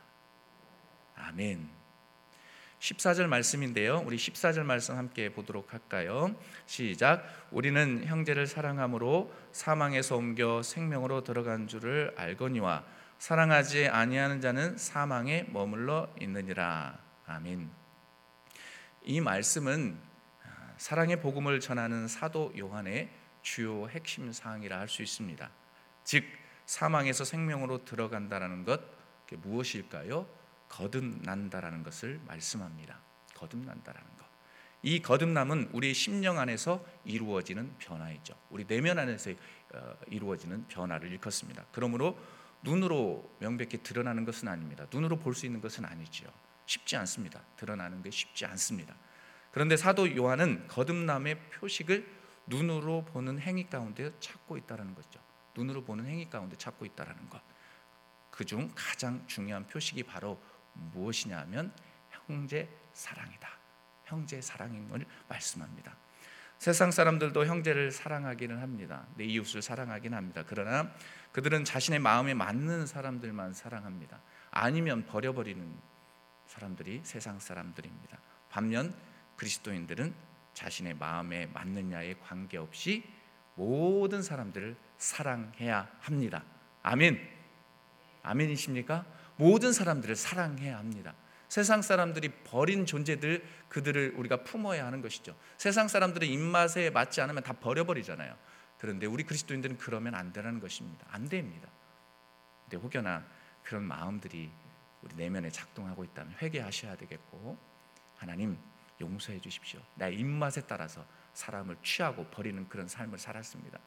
아멘. 1.16 1.76
14절 2.78 3.26
말씀인데요. 3.26 4.02
우리 4.06 4.16
14절 4.16 4.62
말씀 4.62 4.97
함께 4.97 5.30
보도록 5.30 5.73
할까요? 5.73 6.37
시작. 6.66 7.25
우리는 7.50 8.04
형제를 8.04 8.47
사랑함으로 8.47 9.33
사망에서 9.52 10.16
옮겨 10.16 10.62
생명으로 10.62 11.25
들어간 11.25 11.68
줄을 11.68 12.14
알거니와 12.16 12.85
사랑하지 13.18 13.88
아니하는 13.88 14.40
자는 14.40 14.76
사망에 14.76 15.47
머물러 15.49 16.09
있느니라. 16.21 16.99
아멘. 17.26 17.86
이 19.08 19.20
말씀은 19.20 19.96
사랑의 20.78 21.20
복음을 21.20 21.60
전하는 21.60 22.08
사도 22.08 22.52
요한의 22.58 23.08
주요 23.40 23.88
핵심 23.88 24.32
사항이라 24.32 24.80
할 24.80 24.88
수 24.88 25.00
있습니다. 25.00 25.48
즉 26.02 26.25
사망에서 26.66 27.25
생명으로 27.25 27.84
들어간다라는 27.84 28.64
것 28.64 28.80
무엇일까요? 29.30 30.28
거듭난다라는 30.68 31.84
것을 31.84 32.20
말씀합니다. 32.26 32.98
거듭난다라는 33.36 34.16
것. 34.16 34.26
이 34.82 35.00
거듭남은 35.00 35.70
우리의 35.72 35.94
심령 35.94 36.40
안에서 36.40 36.84
이루어지는 37.04 37.76
변화이죠. 37.78 38.34
우리 38.50 38.66
내면 38.66 38.98
안에서 38.98 39.30
어, 39.75 39.96
이루어지는 40.08 40.66
변화를 40.66 41.12
일컫습니다. 41.12 41.64
그러므로 41.70 42.18
눈으로 42.62 43.36
명백히 43.38 43.84
드러나는 43.84 44.25
것은 44.25 44.48
아닙니다. 44.48 44.86
눈으로 44.92 45.16
볼 45.16 45.34
수 45.34 45.46
있는 45.46 45.60
것은 45.60 45.84
아니지요. 45.84 46.28
쉽지 46.66 46.96
않습니다. 46.96 47.40
드러나는 47.56 48.02
게 48.02 48.11
쉽지 48.11 48.44
않습니다. 48.46 48.94
그런데 49.52 49.76
사도 49.76 50.14
요한은 50.14 50.68
거듭남의 50.68 51.49
표식을 51.50 52.06
눈으로 52.46 53.04
보는 53.06 53.40
행위 53.40 53.66
가운데 53.68 54.12
찾고 54.20 54.56
있다는 54.58 54.94
거죠. 54.94 55.20
눈으로 55.56 55.82
보는 55.85 56.04
행위 56.06 56.28
가운데 56.28 56.56
찾고 56.56 56.85
있다는 56.85 57.28
것. 57.30 57.40
그중 58.30 58.70
가장 58.75 59.26
중요한 59.26 59.66
표식이 59.66 60.02
바로 60.02 60.40
무엇이냐면 60.75 61.73
형제 62.11 62.68
사랑이다. 62.92 63.49
형제 64.04 64.40
사랑임을 64.40 65.06
말씀합니다. 65.28 65.96
세상 66.58 66.90
사람들도 66.90 67.46
형제를 67.46 67.90
사랑하기는 67.90 68.61
합니다. 68.61 69.06
내 69.16 69.25
이웃을 69.25 69.62
사랑하긴 69.62 70.14
합니다. 70.14 70.44
그러나 70.46 70.90
그들은 71.32 71.64
자신의 71.64 72.00
마음에 72.00 72.35
맞는 72.35 72.87
사람들만 72.87 73.52
사랑합니다. 73.52 74.20
아니면 74.50 75.04
버려버리는 75.06 75.95
사람들이 76.56 77.02
세상 77.04 77.38
사람들입니다. 77.38 78.18
반면 78.48 78.94
그리스도인들은 79.36 80.14
자신의 80.54 80.94
마음에 80.94 81.46
맞느냐에 81.46 82.14
관계없이 82.14 83.04
모든 83.56 84.22
사람들을 84.22 84.75
사랑해야 84.96 85.90
합니다. 86.00 86.44
아멘. 86.82 87.20
아멘이십니까? 88.22 89.04
모든 89.36 89.72
사람들을 89.72 90.16
사랑해야 90.16 90.78
합니다. 90.78 91.14
세상 91.48 91.82
사람들이 91.82 92.30
버린 92.44 92.86
존재들 92.86 93.46
그들을 93.68 94.14
우리가 94.16 94.42
품어야 94.42 94.86
하는 94.86 95.02
것이죠. 95.02 95.36
세상 95.58 95.88
사람들의 95.88 96.28
입맛에 96.32 96.88
맞지 96.90 97.20
않으면 97.20 97.42
다 97.42 97.52
버려버리잖아요. 97.52 98.34
그런데 98.78 99.06
우리 99.06 99.25
그리스도인들은 99.25 99.76
그러면 99.76 100.14
안 100.14 100.32
되라는 100.32 100.60
것입니다. 100.60 101.06
안 101.10 101.28
됩니다. 101.28 101.68
근데 102.64 102.78
혹여나 102.78 103.25
그런 103.62 103.84
마음들이 103.84 104.50
우리 105.06 105.14
내면에 105.14 105.50
작동하고 105.50 106.02
있다면 106.04 106.34
회개하셔야 106.42 106.96
되겠고 106.96 107.56
하나님 108.16 108.58
용서해 109.00 109.40
주십시오. 109.40 109.80
나의 109.94 110.18
입맛에 110.18 110.66
따라서 110.66 111.06
사람을 111.32 111.76
취하고 111.82 112.26
버리는 112.26 112.68
그런 112.68 112.88
삶을 112.88 113.18
살았습니다. 113.18 113.78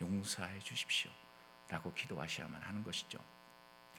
용서해 0.00 0.58
주십시오. 0.58 1.10
라고 1.68 1.94
기도하셔야만 1.94 2.60
하는 2.60 2.84
것이죠. 2.84 3.18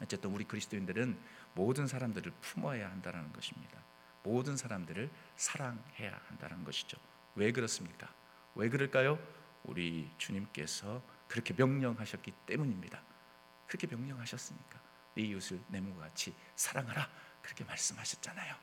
어쨌든 0.02 0.32
우리 0.32 0.44
그리스도인들은 0.44 1.20
모든 1.56 1.88
사람들을 1.88 2.32
품어야 2.42 2.90
한다는 2.90 3.32
것입니다. 3.34 3.80
모든 4.22 4.56
사람들을 4.56 5.10
사랑해야 5.36 6.20
한다는 6.28 6.64
것이죠. 6.64 6.98
왜 7.36 7.52
그렇습니까? 7.52 8.14
왜 8.54 8.70
그럴까요? 8.70 9.18
우리 9.64 10.12
주님께서 10.18 11.02
그렇게 11.28 11.54
명령하셨기 11.54 12.32
때문입니다. 12.46 13.02
그렇게 13.66 13.88
명령하셨으니까 13.88 14.83
네 15.16 15.24
이웃을 15.24 15.62
내 15.68 15.80
몸과 15.80 16.06
같이 16.06 16.36
사랑하라 16.56 17.10
그렇게 17.42 17.64
말씀하셨잖아요. 17.66 18.56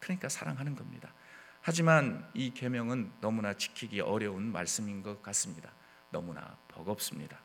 그러니까 0.00 0.28
사랑하는 0.28 0.74
겁니다. 0.74 1.12
하지만 1.60 2.30
이 2.34 2.52
계명은 2.54 3.14
너무나 3.20 3.52
지키기 3.54 4.00
어려운 4.00 4.52
말씀인 4.52 5.02
것 5.02 5.22
같습니다. 5.22 5.72
너무나 6.10 6.56
버겁습니다. 6.68 7.38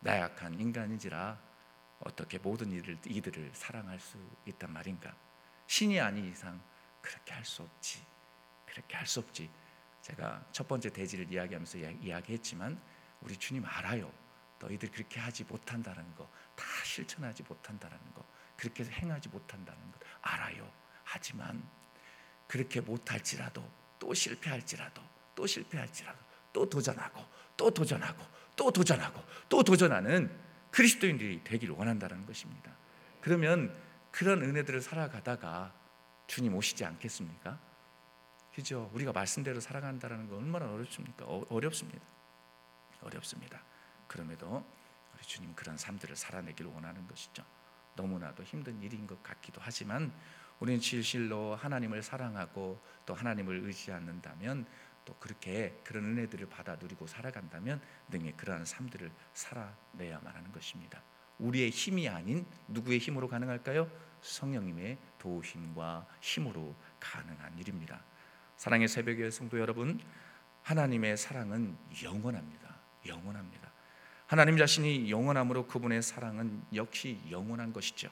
나약한 0.00 0.58
인간인지라 0.58 1.38
어떻게 2.00 2.38
모든 2.38 2.72
이들, 2.72 2.98
이들을 3.06 3.50
사랑할 3.54 4.00
수 4.00 4.18
있단 4.46 4.72
말인가? 4.72 5.14
신이 5.66 6.00
아닌 6.00 6.26
이상 6.30 6.60
그렇게 7.00 7.32
할 7.32 7.44
수 7.44 7.62
없지. 7.62 8.04
그렇게 8.66 8.96
할 8.96 9.06
수 9.06 9.20
없지. 9.20 9.50
제가 10.02 10.44
첫 10.52 10.66
번째 10.66 10.90
대지를 10.90 11.30
이야기하면서 11.30 11.78
이야기했지만 11.78 12.80
우리 13.20 13.36
주님 13.36 13.64
알아요. 13.66 14.10
너희들 14.60 14.90
그렇게 14.90 15.18
하지 15.18 15.44
못한다는 15.44 16.14
거, 16.14 16.30
다 16.54 16.64
실천하지 16.84 17.42
못한다는 17.48 17.98
거, 18.14 18.24
그렇게 18.56 18.84
행하지 18.84 19.28
못한다는 19.30 19.80
것 19.90 20.00
알아요. 20.22 20.70
하지만 21.02 21.62
그렇게 22.46 22.80
못할지라도 22.80 23.68
또 23.98 24.14
실패할지라도 24.14 25.02
또 25.34 25.46
실패할지라도 25.46 26.18
또 26.52 26.68
도전하고 26.68 27.24
또 27.56 27.70
도전하고 27.70 28.24
또 28.56 28.70
도전하고 28.70 29.22
또 29.48 29.62
도전하는 29.62 30.30
그리스도인들이 30.70 31.42
되기를 31.42 31.74
원한다는 31.74 32.26
것입니다. 32.26 32.72
그러면 33.20 33.74
그런 34.10 34.42
은혜들을 34.42 34.80
살아가다가 34.82 35.74
주님 36.26 36.54
오시지 36.54 36.84
않겠습니까? 36.84 37.58
그죠? 38.54 38.90
우리가 38.92 39.12
말씀대로 39.12 39.60
살아간다는 39.60 40.28
건 40.28 40.38
얼마나 40.38 40.70
어렵습니까? 40.70 41.24
어, 41.26 41.44
어렵습니다. 41.48 42.04
어렵습니다. 43.00 43.62
그럼에도 44.10 44.66
우리 45.14 45.22
주님 45.22 45.54
그런 45.54 45.78
삶들을 45.78 46.16
살아내기를 46.16 46.68
원하는 46.72 47.06
것이죠. 47.06 47.44
너무나도 47.94 48.42
힘든 48.42 48.82
일인 48.82 49.06
것 49.06 49.22
같기도 49.22 49.60
하지만 49.62 50.12
우리는 50.58 50.80
진실로 50.80 51.54
하나님을 51.54 52.02
사랑하고 52.02 52.82
또 53.06 53.14
하나님을 53.14 53.60
의지 53.64 53.92
않는다면 53.92 54.66
또 55.04 55.14
그렇게 55.20 55.80
그런 55.84 56.04
은혜들을 56.06 56.48
받아 56.48 56.74
누리고 56.74 57.06
살아간다면 57.06 57.80
능히 58.08 58.32
그러한 58.36 58.64
삶들을 58.64 59.12
살아내야만 59.32 60.34
하는 60.34 60.50
것입니다. 60.50 61.00
우리의 61.38 61.70
힘이 61.70 62.08
아닌 62.08 62.44
누구의 62.66 62.98
힘으로 62.98 63.28
가능할까요? 63.28 63.88
성령님의 64.22 64.98
도우심과 65.20 66.06
힘으로 66.20 66.74
가능한 66.98 67.58
일입니다. 67.58 68.02
사랑의 68.56 68.88
새벽의 68.88 69.30
성도 69.30 69.58
여러분, 69.60 70.00
하나님의 70.64 71.16
사랑은 71.16 71.78
영원합니다. 72.02 72.76
영원합니다. 73.06 73.69
하나님 74.30 74.56
자신이 74.56 75.10
영원함으로 75.10 75.66
그분의 75.66 76.02
사랑은 76.02 76.62
역시 76.72 77.20
영원한 77.32 77.72
것이죠. 77.72 78.08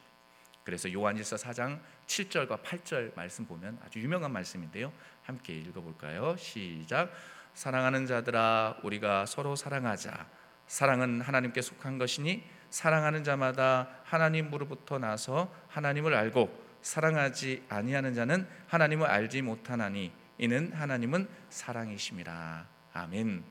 그래서 0.65 0.93
요한일서 0.93 1.37
4장 1.37 1.79
7절과 2.09 2.61
8절 2.65 3.15
말씀 3.15 3.47
보면 3.47 3.79
아주 3.85 4.01
유명한 4.01 4.33
말씀인데요. 4.33 4.93
함께 5.23 5.57
읽어 5.57 5.81
볼까요? 5.81 6.35
시작. 6.37 7.13
사랑하는 7.55 8.07
자들아, 8.07 8.79
우리가 8.83 9.27
서로 9.27 9.55
사랑하자. 9.55 10.27
사랑은 10.67 11.21
하나님께 11.21 11.63
속한 11.63 11.99
것이니 11.99 12.43
사랑하는 12.69 13.23
자마다 13.23 13.89
하나님으로부터 14.03 14.99
나서 14.99 15.55
하나님을 15.69 16.15
알고 16.15 16.51
사랑하지 16.83 17.67
아니하는 17.69 18.15
자는 18.15 18.49
하나님을 18.67 19.07
알지 19.07 19.43
못하나니 19.43 20.11
이는 20.39 20.73
하나님은 20.73 21.29
사랑이심이라. 21.49 22.67
아멘. 22.93 23.45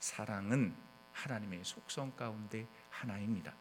사랑은 0.00 0.89
하나님의 1.22 1.64
속성 1.64 2.16
가운데 2.16 2.66
하나입니다. 2.88 3.54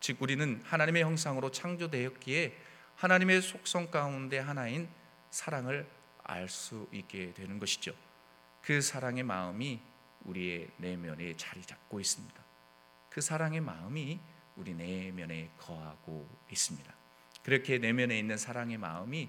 즉 0.00 0.20
우리는 0.20 0.62
하나님의 0.64 1.02
형상으로 1.02 1.50
창조되었기에 1.50 2.56
하나님의 2.96 3.42
속성 3.42 3.90
가운데 3.90 4.38
하나인 4.38 4.88
사랑을 5.30 5.88
알 6.22 6.48
수 6.48 6.88
있게 6.92 7.32
되는 7.34 7.58
것이죠. 7.58 7.94
그 8.62 8.80
사랑의 8.80 9.22
마음이 9.22 9.80
우리의 10.24 10.70
내면에 10.76 11.36
자리 11.36 11.62
잡고 11.62 12.00
있습니다. 12.00 12.44
그 13.08 13.20
사랑의 13.20 13.60
마음이 13.60 14.20
우리 14.56 14.74
내면에 14.74 15.50
거하고 15.58 16.28
있습니다. 16.50 16.92
그렇게 17.42 17.78
내면에 17.78 18.18
있는 18.18 18.36
사랑의 18.36 18.76
마음이 18.76 19.28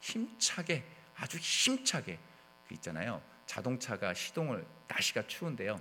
힘차게 0.00 0.84
아주 1.16 1.36
힘차게 1.36 2.18
그 2.66 2.74
있잖아요. 2.74 3.20
자동차가 3.46 4.14
시동을 4.14 4.66
날씨가 4.88 5.26
추운데요. 5.26 5.78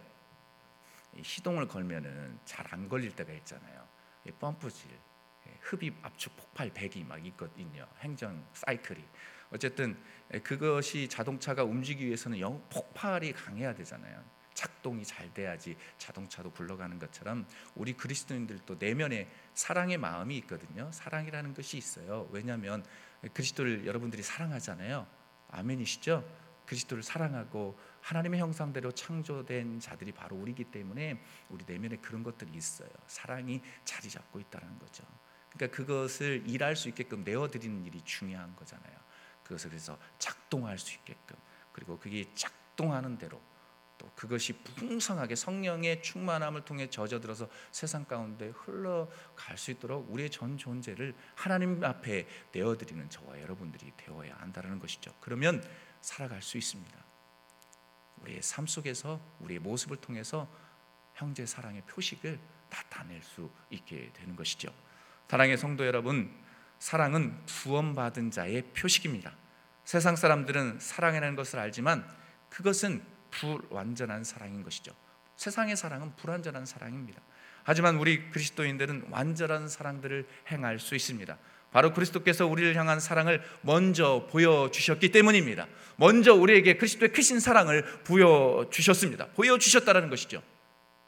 시동을 1.21 1.67
걸면은 1.67 2.39
잘 2.45 2.67
안 2.71 2.87
걸릴 2.87 3.15
때가 3.15 3.33
있잖아요. 3.33 3.87
펌프질, 4.39 4.89
흡입 5.61 5.95
압축 6.05 6.35
폭발 6.35 6.69
백이 6.69 7.03
막 7.03 7.25
있거든요. 7.27 7.87
행정 7.99 8.45
사이클이. 8.53 9.03
어쨌든 9.49 9.97
그것이 10.43 11.07
자동차가 11.07 11.63
움직이기 11.63 12.05
위해서는 12.07 12.39
영 12.39 12.61
폭발이 12.69 13.31
강해야 13.33 13.73
되잖아요. 13.73 14.23
작동이 14.53 15.05
잘 15.05 15.31
돼야지 15.33 15.77
자동차도 15.97 16.51
굴러가는 16.51 16.97
것처럼 16.99 17.47
우리 17.75 17.93
그리스도인들도 17.93 18.75
내면에 18.79 19.29
사랑의 19.53 19.97
마음이 19.97 20.35
있거든요. 20.39 20.91
사랑이라는 20.91 21.53
것이 21.53 21.77
있어요. 21.77 22.27
왜냐하면 22.31 22.83
그리스도를 23.33 23.85
여러분들이 23.85 24.23
사랑하잖아요. 24.23 25.07
아멘이시죠? 25.49 26.27
그리스도를 26.65 27.03
사랑하고 27.03 27.79
하나님의 28.07 28.39
형상대로 28.39 28.89
창조된 28.93 29.81
자들이 29.81 30.13
바로 30.13 30.37
우리기 30.37 30.65
때문에 30.65 31.21
우리 31.49 31.65
내면에 31.67 31.97
그런 31.97 32.23
것들이 32.23 32.51
있어요. 32.53 32.89
사랑이 33.05 33.61
자리 33.83 34.09
잡고 34.09 34.39
있다는 34.39 34.79
거죠. 34.79 35.03
그러니까 35.49 35.75
그것을 35.75 36.43
일할 36.47 36.77
수 36.77 36.87
있게끔 36.87 37.25
내어드리는 37.25 37.85
일이 37.85 38.01
중요한 38.05 38.55
거잖아요. 38.55 38.95
그것을 39.43 39.71
그래서 39.71 39.97
작동할 40.19 40.77
수 40.77 40.93
있게끔 40.93 41.35
그리고 41.73 41.99
그게 41.99 42.25
작동하는 42.33 43.17
대로 43.17 43.41
또 43.97 44.09
그것이 44.15 44.53
풍성하게 44.53 45.35
성령의 45.35 46.01
충만함을 46.01 46.63
통해 46.63 46.89
젖어들어서 46.89 47.49
세상 47.71 48.05
가운데 48.05 48.53
흘러갈 48.55 49.57
수 49.57 49.71
있도록 49.71 50.09
우리의 50.09 50.29
전 50.29 50.57
존재를 50.57 51.13
하나님 51.35 51.83
앞에 51.83 52.25
내어드리는 52.53 53.09
저와 53.09 53.41
여러분들이 53.41 53.91
되어야 53.97 54.35
한다는 54.37 54.79
것이죠. 54.79 55.13
그러면 55.19 55.61
살아갈 55.99 56.41
수 56.41 56.57
있습니다. 56.57 57.06
우리의 58.21 58.41
삶 58.41 58.67
속에서 58.67 59.19
우리의 59.39 59.59
모습을 59.59 59.97
통해서 59.97 60.47
형제 61.15 61.45
사랑의 61.45 61.81
표식을 61.83 62.39
나타낼 62.69 63.21
수 63.23 63.49
있게 63.69 64.11
되는 64.13 64.35
것이죠. 64.35 64.73
사랑의 65.29 65.57
성도 65.57 65.85
여러분, 65.85 66.33
사랑은 66.79 67.45
구원받은 67.45 68.31
자의 68.31 68.61
표식입니다. 68.73 69.33
세상 69.83 70.15
사람들은 70.15 70.79
사랑이라는 70.79 71.35
것을 71.35 71.59
알지만 71.59 72.07
그것은 72.49 73.03
불완전한 73.31 74.23
사랑인 74.23 74.63
것이죠. 74.63 74.93
세상의 75.37 75.75
사랑은 75.75 76.15
불완전한 76.15 76.65
사랑입니다. 76.65 77.21
하지만 77.63 77.97
우리 77.97 78.29
그리스도인들은 78.29 79.07
완전한 79.09 79.67
사랑들을 79.67 80.27
행할 80.49 80.79
수 80.79 80.95
있습니다. 80.95 81.37
바로 81.71 81.93
그리스도께서 81.93 82.47
우리를 82.47 82.75
향한 82.75 82.99
사랑을 82.99 83.41
먼저 83.61 84.27
보여주셨기 84.31 85.11
때문입니다. 85.11 85.67
먼저 85.97 86.33
우리에게 86.33 86.77
그리스도의 86.77 87.11
크신 87.11 87.39
사랑을 87.39 87.83
보여주셨습니다. 88.03 89.27
보여주셨다는 89.35 90.09
것이죠. 90.09 90.41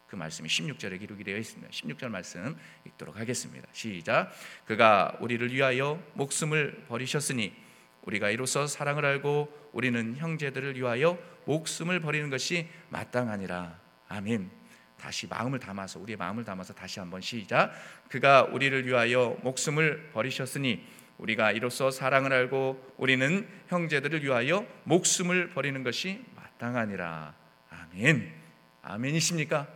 그 0.07 0.15
말씀이 0.15 0.49
16절에 0.49 0.99
기록이 0.99 1.23
되어 1.23 1.37
있습니다. 1.37 1.71
16절 1.71 2.09
말씀 2.09 2.57
읽도록 2.85 3.17
하겠습니다. 3.17 3.67
시작. 3.71 4.31
그가 4.65 5.15
우리를 5.19 5.53
위하여 5.53 6.01
목숨을 6.13 6.85
버리셨으니 6.87 7.53
우리가 8.03 8.31
이로써 8.31 8.65
사랑을 8.65 9.05
알고 9.05 9.69
우리는 9.71 10.15
형제들을 10.17 10.75
위하여 10.77 11.19
목숨을 11.45 11.99
버리는 11.99 12.29
것이 12.29 12.67
마땅하니라. 12.89 13.79
아멘. 14.07 14.58
다시 14.99 15.27
마음을 15.27 15.59
담아서 15.59 15.99
우리의 15.99 16.17
마음을 16.17 16.43
담아서 16.43 16.73
다시 16.73 16.99
한번 16.99 17.21
시작. 17.21 17.71
그가 18.09 18.43
우리를 18.43 18.85
위하여 18.85 19.37
목숨을 19.41 20.11
버리셨으니 20.11 20.85
우리가 21.17 21.51
이로써 21.51 21.91
사랑을 21.91 22.31
알고 22.31 22.95
우리는 22.97 23.47
형제들을 23.67 24.23
위하여 24.23 24.65
목숨을 24.83 25.49
버리는 25.49 25.81
것이 25.83 26.23
마땅하니라. 26.35 27.33
아멘. 27.69 28.33
아멘이십니까? 28.81 29.67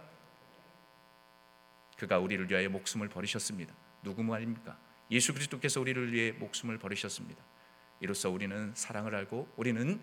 그가 1.98 2.20
우리를 2.20 2.50
위하여 2.50 2.70
목숨을 2.70 3.10
버리셨습니다. 3.10 3.74
누구 4.04 4.24
말입니까? 4.24 4.78
예수 5.12 5.34
그리스도께서 5.34 5.80
우리를 5.82 6.12
위해 6.12 6.32
목숨을 6.32 6.78
버리셨습니다. 6.78 7.42
이로써 8.00 8.30
우리는 8.30 8.72
사랑을 8.76 9.16
알고 9.16 9.54
우리는 9.56 10.02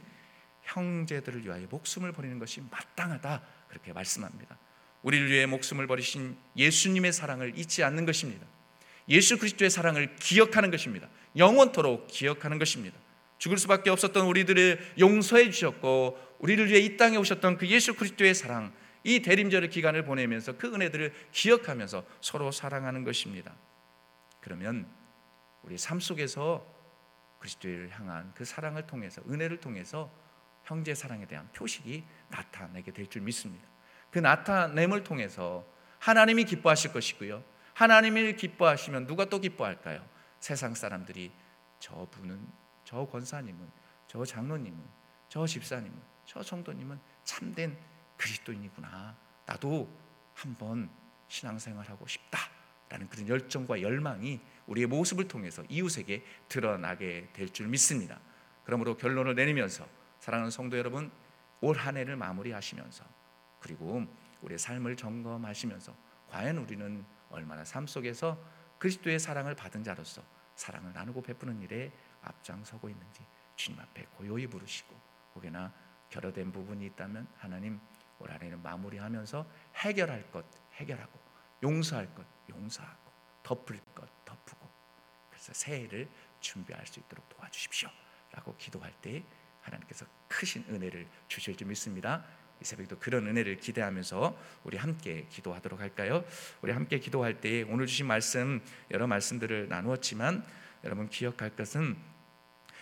형제들을 0.63 1.45
위하여 1.45 1.67
목숨을 1.71 2.13
버리는 2.13 2.39
것이 2.39 2.63
마땅하다 2.71 3.43
그렇게 3.69 3.93
말씀합니다. 3.93 4.59
우리를 5.03 5.31
위해 5.31 5.47
목숨을 5.47 5.87
버리신 5.87 6.37
예수님의 6.57 7.13
사랑을 7.13 7.59
잊지 7.59 7.83
않는 7.85 8.05
것입니다. 8.07 8.47
예수 9.09 9.39
그리스도의 9.39 9.71
사랑을 9.71 10.15
기억하는 10.17 10.71
것입니다. 10.71 11.09
영원토록 11.37 12.07
기억하는 12.09 12.59
것입니다. 12.59 12.99
죽을 13.39 13.57
수밖에 13.59 13.91
없었던 13.91 14.27
우리들을 14.27 14.95
용서해 14.99 15.51
주셨고 15.51 16.19
우리를 16.39 16.69
위해 16.69 16.81
이 16.81 16.97
땅에 16.97 17.17
오셨던 17.17 17.57
그 17.57 17.67
예수 17.69 17.95
그리스도의 17.95 18.35
사랑 18.35 18.73
이 19.03 19.21
대림절의 19.21 19.71
기간을 19.71 20.05
보내면서 20.05 20.59
그 20.59 20.73
은혜들을 20.73 21.15
기억하면서 21.33 22.05
서로 22.21 22.53
사랑하는 22.53 23.05
것입니다. 23.05 23.55
그러면 24.41 24.87
우리 25.63 25.79
삶 25.79 26.01
속에서 26.01 26.67
그리스도를 27.39 27.91
향한 27.93 28.33
그 28.35 28.45
사랑을 28.45 28.87
통해서 28.87 29.23
은혜를 29.29 29.61
통해서 29.61 30.13
형제 30.65 30.95
사랑에 30.95 31.27
대한 31.27 31.49
표식이 31.53 32.05
나타나게 32.29 32.93
될 32.93 33.07
줄 33.07 33.23
믿습니다. 33.23 33.67
그 34.11 34.19
나타냄을 34.19 35.05
통해서 35.05 35.65
하나님이 35.99 36.45
기뻐하실 36.45 36.93
것이고요. 36.93 37.43
하나님이 37.75 38.35
기뻐하시면 38.37 39.07
누가 39.07 39.25
또 39.27 39.39
기뻐할까요? 39.39 40.05
세상 40.41 40.75
사람들이 40.75 41.33
저 41.79 42.07
분은 42.11 42.41
저 42.85 43.05
권사님은 43.07 43.71
저 44.07 44.25
장로님은 44.25 44.79
저 45.29 45.47
집사님은 45.47 45.97
저 46.25 46.43
성도님은 46.43 46.99
참된 47.25 47.77
그리스도인이구나. 48.17 49.17
나도 49.47 49.89
한번 50.35 50.91
신앙생활하고 51.29 52.07
싶다라는 52.07 53.09
그런 53.09 53.29
열정과 53.29 53.83
열망이 53.83 54.41
우리의 54.67 54.87
모습을 54.87 55.29
통해서 55.29 55.63
이웃에게 55.69 56.25
드러나게 56.49 57.29
될 57.33 57.49
줄 57.51 57.69
믿습니다. 57.69 58.19
그러므로 58.65 58.97
결론을 58.97 59.35
내리면서 59.35 59.87
사랑하는 60.21 60.51
성도 60.51 60.77
여러분 60.79 61.11
올 61.61 61.77
한 61.77 61.97
해를 61.97 62.17
마무리하시면서 62.17 63.05
그리고 63.61 64.05
우리의 64.43 64.59
삶을 64.59 64.97
점검하시면서 64.97 65.95
과연 66.29 66.59
우리는 66.59 67.05
얼마나 67.31 67.65
삶 67.65 67.87
속에서 67.87 68.39
그리스도의 68.79 69.19
사랑을 69.19 69.55
받은 69.55 69.85
자로서 69.85 70.23
사랑을 70.57 70.93
나누고 70.93 71.23
베푸는 71.23 71.61
일에 71.63 71.93
앞장서고 72.23 72.89
있는지 72.89 73.25
주님 73.57 73.81
앞에 73.81 74.07
고요히 74.17 74.47
부르시고 74.47 74.99
혹여나 75.35 75.73
결여된 76.09 76.51
부분이 76.51 76.85
있다면 76.87 77.29
하나님 77.37 77.81
올 78.19 78.31
한해는 78.31 78.63
마무리하면서 78.63 79.47
해결할 79.77 80.31
것 80.31 80.45
해결하고 80.75 81.19
용서할 81.63 82.15
것 82.15 82.27
용서하고 82.49 83.13
덮을 83.43 83.81
것 83.95 84.09
덮고 84.25 84.69
그래서 85.31 85.53
새해를 85.53 86.09
준비할 86.41 86.87
수 86.87 87.01
있도록 87.01 87.29
도와주십시오라고 87.29 88.57
기도할 88.59 88.93
때 89.01 89.25
하나님께서 89.63 90.07
크신 90.29 90.65
은혜를 90.69 91.07
주실 91.29 91.57
줄 91.57 91.67
믿습니다. 91.69 92.25
이 92.61 92.65
새벽도 92.65 92.99
그런 92.99 93.27
은혜를 93.27 93.57
기대하면서 93.57 94.37
우리 94.65 94.77
함께 94.77 95.27
기도하도록 95.31 95.81
할까요? 95.81 96.25
우리 96.61 96.73
함께 96.73 96.99
기도할 96.99 97.41
때 97.41 97.63
오늘 97.63 97.87
주신 97.87 98.07
말씀 98.07 98.61
여러 98.91 99.07
말씀들을 99.07 99.69
나누었지만 99.69 100.45
여러분 100.85 101.09
기억할 101.09 101.51
것은 101.51 101.97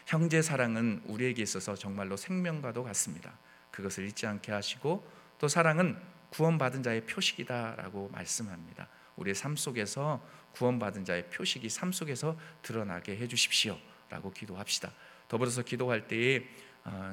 형제 0.06 0.42
사랑은 0.42 1.02
우리에게 1.04 1.42
있어서 1.42 1.74
정말로 1.74 2.16
생명과도 2.16 2.82
같습니다. 2.84 3.38
그것을 3.70 4.06
잊지 4.06 4.26
않게 4.26 4.52
하시고 4.52 5.06
또 5.38 5.48
사랑은 5.48 5.96
구원받은 6.30 6.82
자의 6.82 7.02
표식이다라고 7.06 8.08
말씀합니다. 8.10 8.88
우리의 9.16 9.34
삶 9.34 9.56
속에서 9.56 10.24
구원받은 10.52 11.04
자의 11.04 11.28
표식이 11.30 11.68
삶 11.68 11.92
속에서 11.92 12.38
드러나게 12.62 13.16
해 13.16 13.28
주십시오라고 13.28 14.32
기도합시다. 14.34 14.92
더불어서 15.28 15.62
기도할 15.62 16.08
때에 16.08 16.42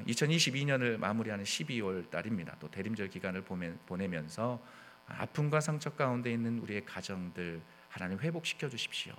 2022년을 0.07 0.95
어, 0.95 0.97
마무리하는 0.97 1.43
12월 1.43 2.09
달입니다. 2.09 2.55
또 2.59 2.69
대림절 2.69 3.09
기간을 3.09 3.43
보내면서 3.85 4.59
아픔과 5.07 5.61
상처 5.61 5.91
가운데 5.91 6.31
있는 6.31 6.59
우리의 6.59 6.85
가정들 6.85 7.61
하나님 7.89 8.19
회복시켜 8.19 8.69
주십시오. 8.69 9.13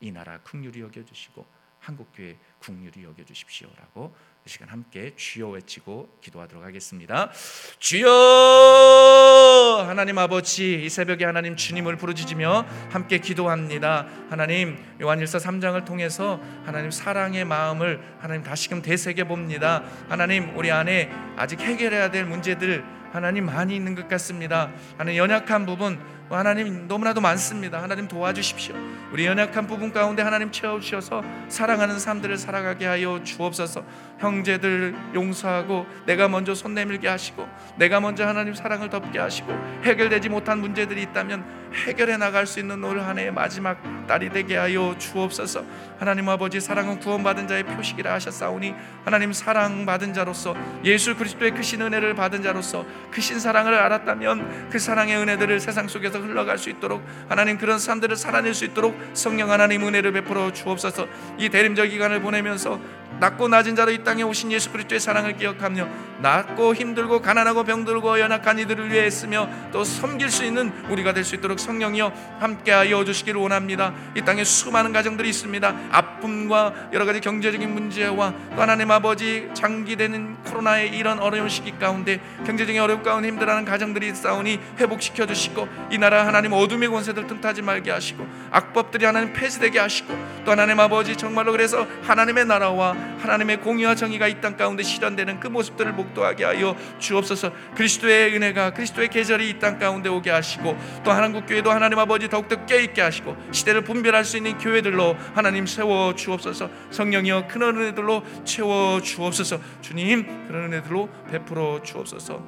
이 0.00 0.10
나라 0.10 0.38
국률이 0.42 0.80
여겨 0.80 1.04
주시고 1.04 1.46
한국 1.78 2.08
교회 2.14 2.36
국률이 2.60 3.02
여겨 3.04 3.24
주십시오라고 3.24 4.14
이 4.46 4.48
시간 4.48 4.68
함께 4.68 5.14
주여 5.16 5.48
외치고 5.48 6.18
기도하도록 6.20 6.64
하겠습니다. 6.64 7.32
주여 7.78 9.41
하나님 9.86 10.18
아버지 10.18 10.84
이 10.84 10.88
새벽에 10.88 11.24
하나님 11.24 11.56
주님을 11.56 11.96
부르짖으며 11.96 12.64
함께 12.90 13.18
기도합니다. 13.18 14.06
하나님 14.30 14.78
요한일서 15.00 15.38
3장을 15.38 15.84
통해서 15.84 16.40
하나님 16.64 16.90
사랑의 16.90 17.44
마음을 17.44 18.00
하나님 18.20 18.42
다시금 18.42 18.82
되새겨 18.82 19.24
봅니다. 19.24 19.82
하나님 20.08 20.56
우리 20.56 20.70
안에 20.70 21.10
아직 21.36 21.60
해결해야 21.60 22.10
될 22.10 22.24
문제들 22.24 22.84
하나님 23.12 23.44
많이 23.44 23.76
있는 23.76 23.94
것 23.94 24.08
같습니다. 24.08 24.70
하나님 24.96 25.18
연약한 25.18 25.66
부분 25.66 25.98
하나님 26.30 26.88
너무나도 26.88 27.20
많습니다. 27.20 27.82
하나님 27.82 28.08
도와주십시오. 28.08 28.74
우리 29.12 29.26
연약한 29.26 29.66
부분 29.66 29.92
가운데 29.92 30.22
하나님 30.22 30.50
채워주셔서 30.50 31.22
사랑하는 31.48 31.98
사람들을 31.98 32.38
살아가게 32.38 32.86
하여 32.86 33.20
주옵소서. 33.22 33.84
형제들 34.18 34.94
용서하고 35.14 35.86
내가 36.06 36.28
먼저 36.28 36.54
손 36.54 36.74
내밀게 36.74 37.08
하시고 37.08 37.46
내가 37.76 38.00
먼저 38.00 38.26
하나님 38.26 38.54
사랑을 38.54 38.88
덮게 38.88 39.18
하시고 39.18 39.41
해결되지 39.84 40.28
못한 40.28 40.60
문제들이 40.60 41.02
있다면 41.02 41.62
해결해 41.86 42.18
나갈 42.18 42.46
수 42.46 42.60
있는 42.60 42.82
올 42.84 43.00
한 43.02 43.18
해의 43.18 43.32
마지막 43.32 43.78
딸이 44.06 44.30
되게 44.30 44.56
하여 44.56 44.94
주옵소서. 44.98 45.64
하나님 45.98 46.28
아버지 46.28 46.60
사랑은 46.60 47.00
구원받은 47.00 47.48
자의 47.48 47.62
표식이라 47.64 48.12
하셨사오니 48.14 48.74
하나님 49.04 49.32
사랑받은 49.32 50.12
자로서 50.12 50.54
예수 50.84 51.16
그리스도의 51.16 51.52
크신 51.52 51.80
은혜를 51.80 52.14
받은 52.14 52.42
자로서 52.42 52.84
크신 53.10 53.40
사랑을 53.40 53.74
알았다면 53.74 54.68
그 54.70 54.78
사랑의 54.78 55.16
은혜들을 55.16 55.60
세상 55.60 55.88
속에서 55.88 56.18
흘러갈 56.18 56.58
수 56.58 56.70
있도록 56.70 57.02
하나님 57.28 57.56
그런 57.56 57.78
사람들을 57.78 58.16
살아낼 58.16 58.54
수 58.54 58.64
있도록 58.64 58.98
성령 59.14 59.50
하나님 59.50 59.86
은혜를 59.86 60.12
베풀어 60.12 60.52
주옵소서 60.52 61.06
이 61.38 61.48
대림절 61.48 61.88
기간을 61.88 62.20
보내면서 62.20 62.80
낮고 63.22 63.46
낮은 63.46 63.76
자로 63.76 63.92
이 63.92 64.02
땅에 64.02 64.24
오신 64.24 64.50
예수 64.50 64.72
그리스도의 64.72 64.98
사랑을 64.98 65.36
기억하며 65.36 65.86
낮고 66.22 66.74
힘들고 66.74 67.22
가난하고 67.22 67.62
병들고 67.62 68.18
연약한 68.18 68.58
이들을 68.58 68.90
위해 68.90 69.08
쓰며 69.10 69.48
또 69.70 69.84
섬길 69.84 70.28
수 70.28 70.44
있는 70.44 70.72
우리가 70.88 71.12
될 71.12 71.22
수 71.22 71.36
있도록 71.36 71.60
성령이여 71.60 72.12
함께하여 72.40 73.04
주시기를 73.04 73.40
원합니다. 73.40 73.94
이 74.16 74.22
땅에 74.22 74.42
수많은 74.42 74.92
가정들이 74.92 75.28
있습니다. 75.28 75.76
아픔과 75.92 76.88
여러 76.92 77.04
가지 77.04 77.20
경제적인 77.20 77.72
문제와 77.72 78.34
또 78.56 78.60
하나님 78.60 78.90
아버지 78.90 79.48
장기되는 79.54 80.42
코로나의 80.42 80.90
이런 80.90 81.20
어려운 81.20 81.48
시기 81.48 81.78
가운데 81.78 82.20
경제적인 82.44 82.80
어려움 82.80 83.04
가운데 83.04 83.28
힘들어하는 83.28 83.64
가정들이 83.64 84.12
싸우니 84.16 84.58
회복시켜 84.80 85.26
주시고 85.26 85.68
이 85.92 85.98
나라 85.98 86.26
하나님 86.26 86.52
어둠의 86.54 86.88
권세들 86.88 87.28
틈타지 87.28 87.62
말게 87.62 87.92
하시고 87.92 88.26
악법들이 88.50 89.04
하나님 89.04 89.32
폐지되게 89.32 89.78
하시고 89.78 90.12
또 90.44 90.50
하나님 90.50 90.80
아버지 90.80 91.14
정말로 91.14 91.52
그래서 91.52 91.86
하나님의 92.02 92.46
나라와 92.46 92.96
하나님의 93.18 93.60
공의와 93.60 93.94
정의가 93.94 94.28
이 94.28 94.40
땅 94.40 94.56
가운데 94.56 94.82
실현되는 94.82 95.38
그 95.40 95.46
모습들을 95.48 95.92
목도하게 95.92 96.44
하여 96.44 96.76
주옵소서. 96.98 97.52
그리스도의 97.74 98.34
은혜가 98.34 98.74
그리스도의 98.74 99.08
계절이 99.08 99.48
이 99.50 99.58
땅 99.58 99.78
가운데 99.78 100.08
오게 100.08 100.30
하시고 100.30 100.76
또 101.04 101.10
한국 101.12 101.46
교회도 101.46 101.70
하나님 101.70 101.98
아버지 101.98 102.28
더욱더 102.28 102.66
깨 102.66 102.82
있게 102.82 103.00
하시고 103.02 103.36
시대를 103.52 103.82
분별할 103.84 104.24
수 104.24 104.36
있는 104.36 104.58
교회들로 104.58 105.16
하나님 105.34 105.66
세워 105.66 106.14
주옵소서. 106.14 106.70
성령이여 106.90 107.46
그런 107.48 107.76
은혜들로 107.76 108.44
채워 108.44 109.00
주옵소서. 109.00 109.60
주님 109.80 110.46
그런 110.48 110.72
은혜들로 110.72 111.08
베풀어 111.30 111.82
주옵소서. 111.82 112.44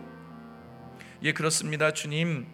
예 1.22 1.32
그렇습니다. 1.32 1.92
주님 1.92 2.46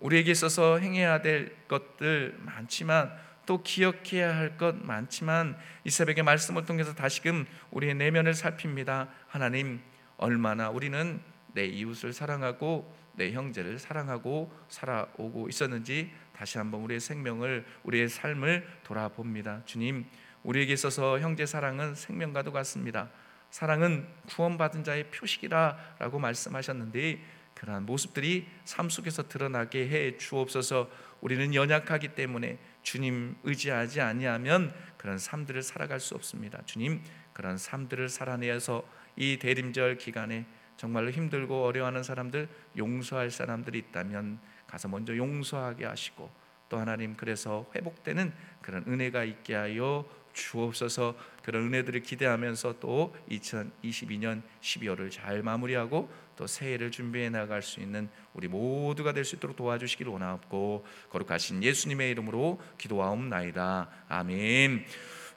우리에게 0.00 0.30
있어서 0.32 0.78
행해야 0.78 1.22
될 1.22 1.54
것들 1.68 2.36
많지만 2.40 3.10
또 3.52 3.62
기억해야 3.62 4.34
할 4.34 4.56
것 4.56 4.74
많지만 4.76 5.58
이 5.84 5.90
새벽의 5.90 6.24
말씀을 6.24 6.64
통해서 6.64 6.94
다시금 6.94 7.44
우리의 7.70 7.94
내면을 7.94 8.32
살핍니다. 8.32 9.08
하나님 9.26 9.82
얼마나 10.16 10.70
우리는 10.70 11.20
내 11.52 11.66
이웃을 11.66 12.14
사랑하고 12.14 12.90
내 13.14 13.32
형제를 13.32 13.78
사랑하고 13.78 14.50
살아오고 14.68 15.50
있었는지 15.50 16.10
다시 16.34 16.56
한번 16.56 16.80
우리의 16.80 17.00
생명을 17.00 17.66
우리의 17.82 18.08
삶을 18.08 18.66
돌아봅니다. 18.84 19.60
주님 19.66 20.06
우리에게 20.42 20.72
있어서 20.72 21.20
형제 21.20 21.44
사랑은 21.44 21.94
생명과도 21.94 22.52
같습니다. 22.52 23.10
사랑은 23.50 24.08
구원받은 24.28 24.82
자의 24.82 25.10
표식이라라고 25.10 26.18
말씀하셨는데 26.18 27.20
그러한 27.54 27.84
모습들이 27.84 28.48
삶 28.64 28.88
속에서 28.88 29.28
드러나게 29.28 29.88
해 29.88 30.16
주옵소서. 30.16 30.88
우리는 31.20 31.54
연약하기 31.54 32.14
때문에 32.14 32.58
주님 32.82 33.36
의지하지 33.44 34.00
아니하면 34.00 34.74
그런 34.96 35.18
삶들을 35.18 35.62
살아갈 35.62 36.00
수 36.00 36.14
없습니다. 36.14 36.62
주님 36.66 37.02
그런 37.32 37.56
삶들을 37.56 38.08
살아내서 38.08 38.82
이 39.16 39.38
대림절 39.38 39.98
기간에 39.98 40.46
정말로 40.76 41.10
힘들고 41.10 41.64
어려워하는 41.64 42.02
사람들 42.02 42.48
용서할 42.76 43.30
사람들이 43.30 43.78
있다면 43.78 44.40
가서 44.66 44.88
먼저 44.88 45.16
용서하게 45.16 45.84
하시고 45.84 46.30
또 46.68 46.78
하나님 46.78 47.16
그래서 47.16 47.66
회복되는 47.74 48.32
그런 48.62 48.84
은혜가 48.88 49.24
있게 49.24 49.54
하여 49.54 50.06
주옵소서 50.32 51.14
그런 51.42 51.66
은혜들을 51.66 52.02
기대하면서 52.02 52.76
또 52.80 53.14
2022년 53.30 54.42
12월을 54.60 55.10
잘 55.10 55.42
마무리하고 55.42 56.10
또 56.36 56.46
새해를 56.46 56.90
준비해 56.90 57.28
나갈 57.30 57.62
수 57.62 57.80
있는 57.80 58.08
우리 58.34 58.48
모두가 58.48 59.12
될 59.12 59.24
수 59.24 59.36
있도록 59.36 59.56
도와주시기를 59.56 60.10
원하옵고 60.12 60.84
거룩하신 61.10 61.62
예수님의 61.62 62.10
이름으로 62.10 62.60
기도하옵나이다. 62.78 63.88
아멘. 64.08 64.84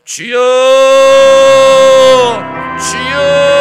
주여! 0.03 0.37
주여! 2.79 3.54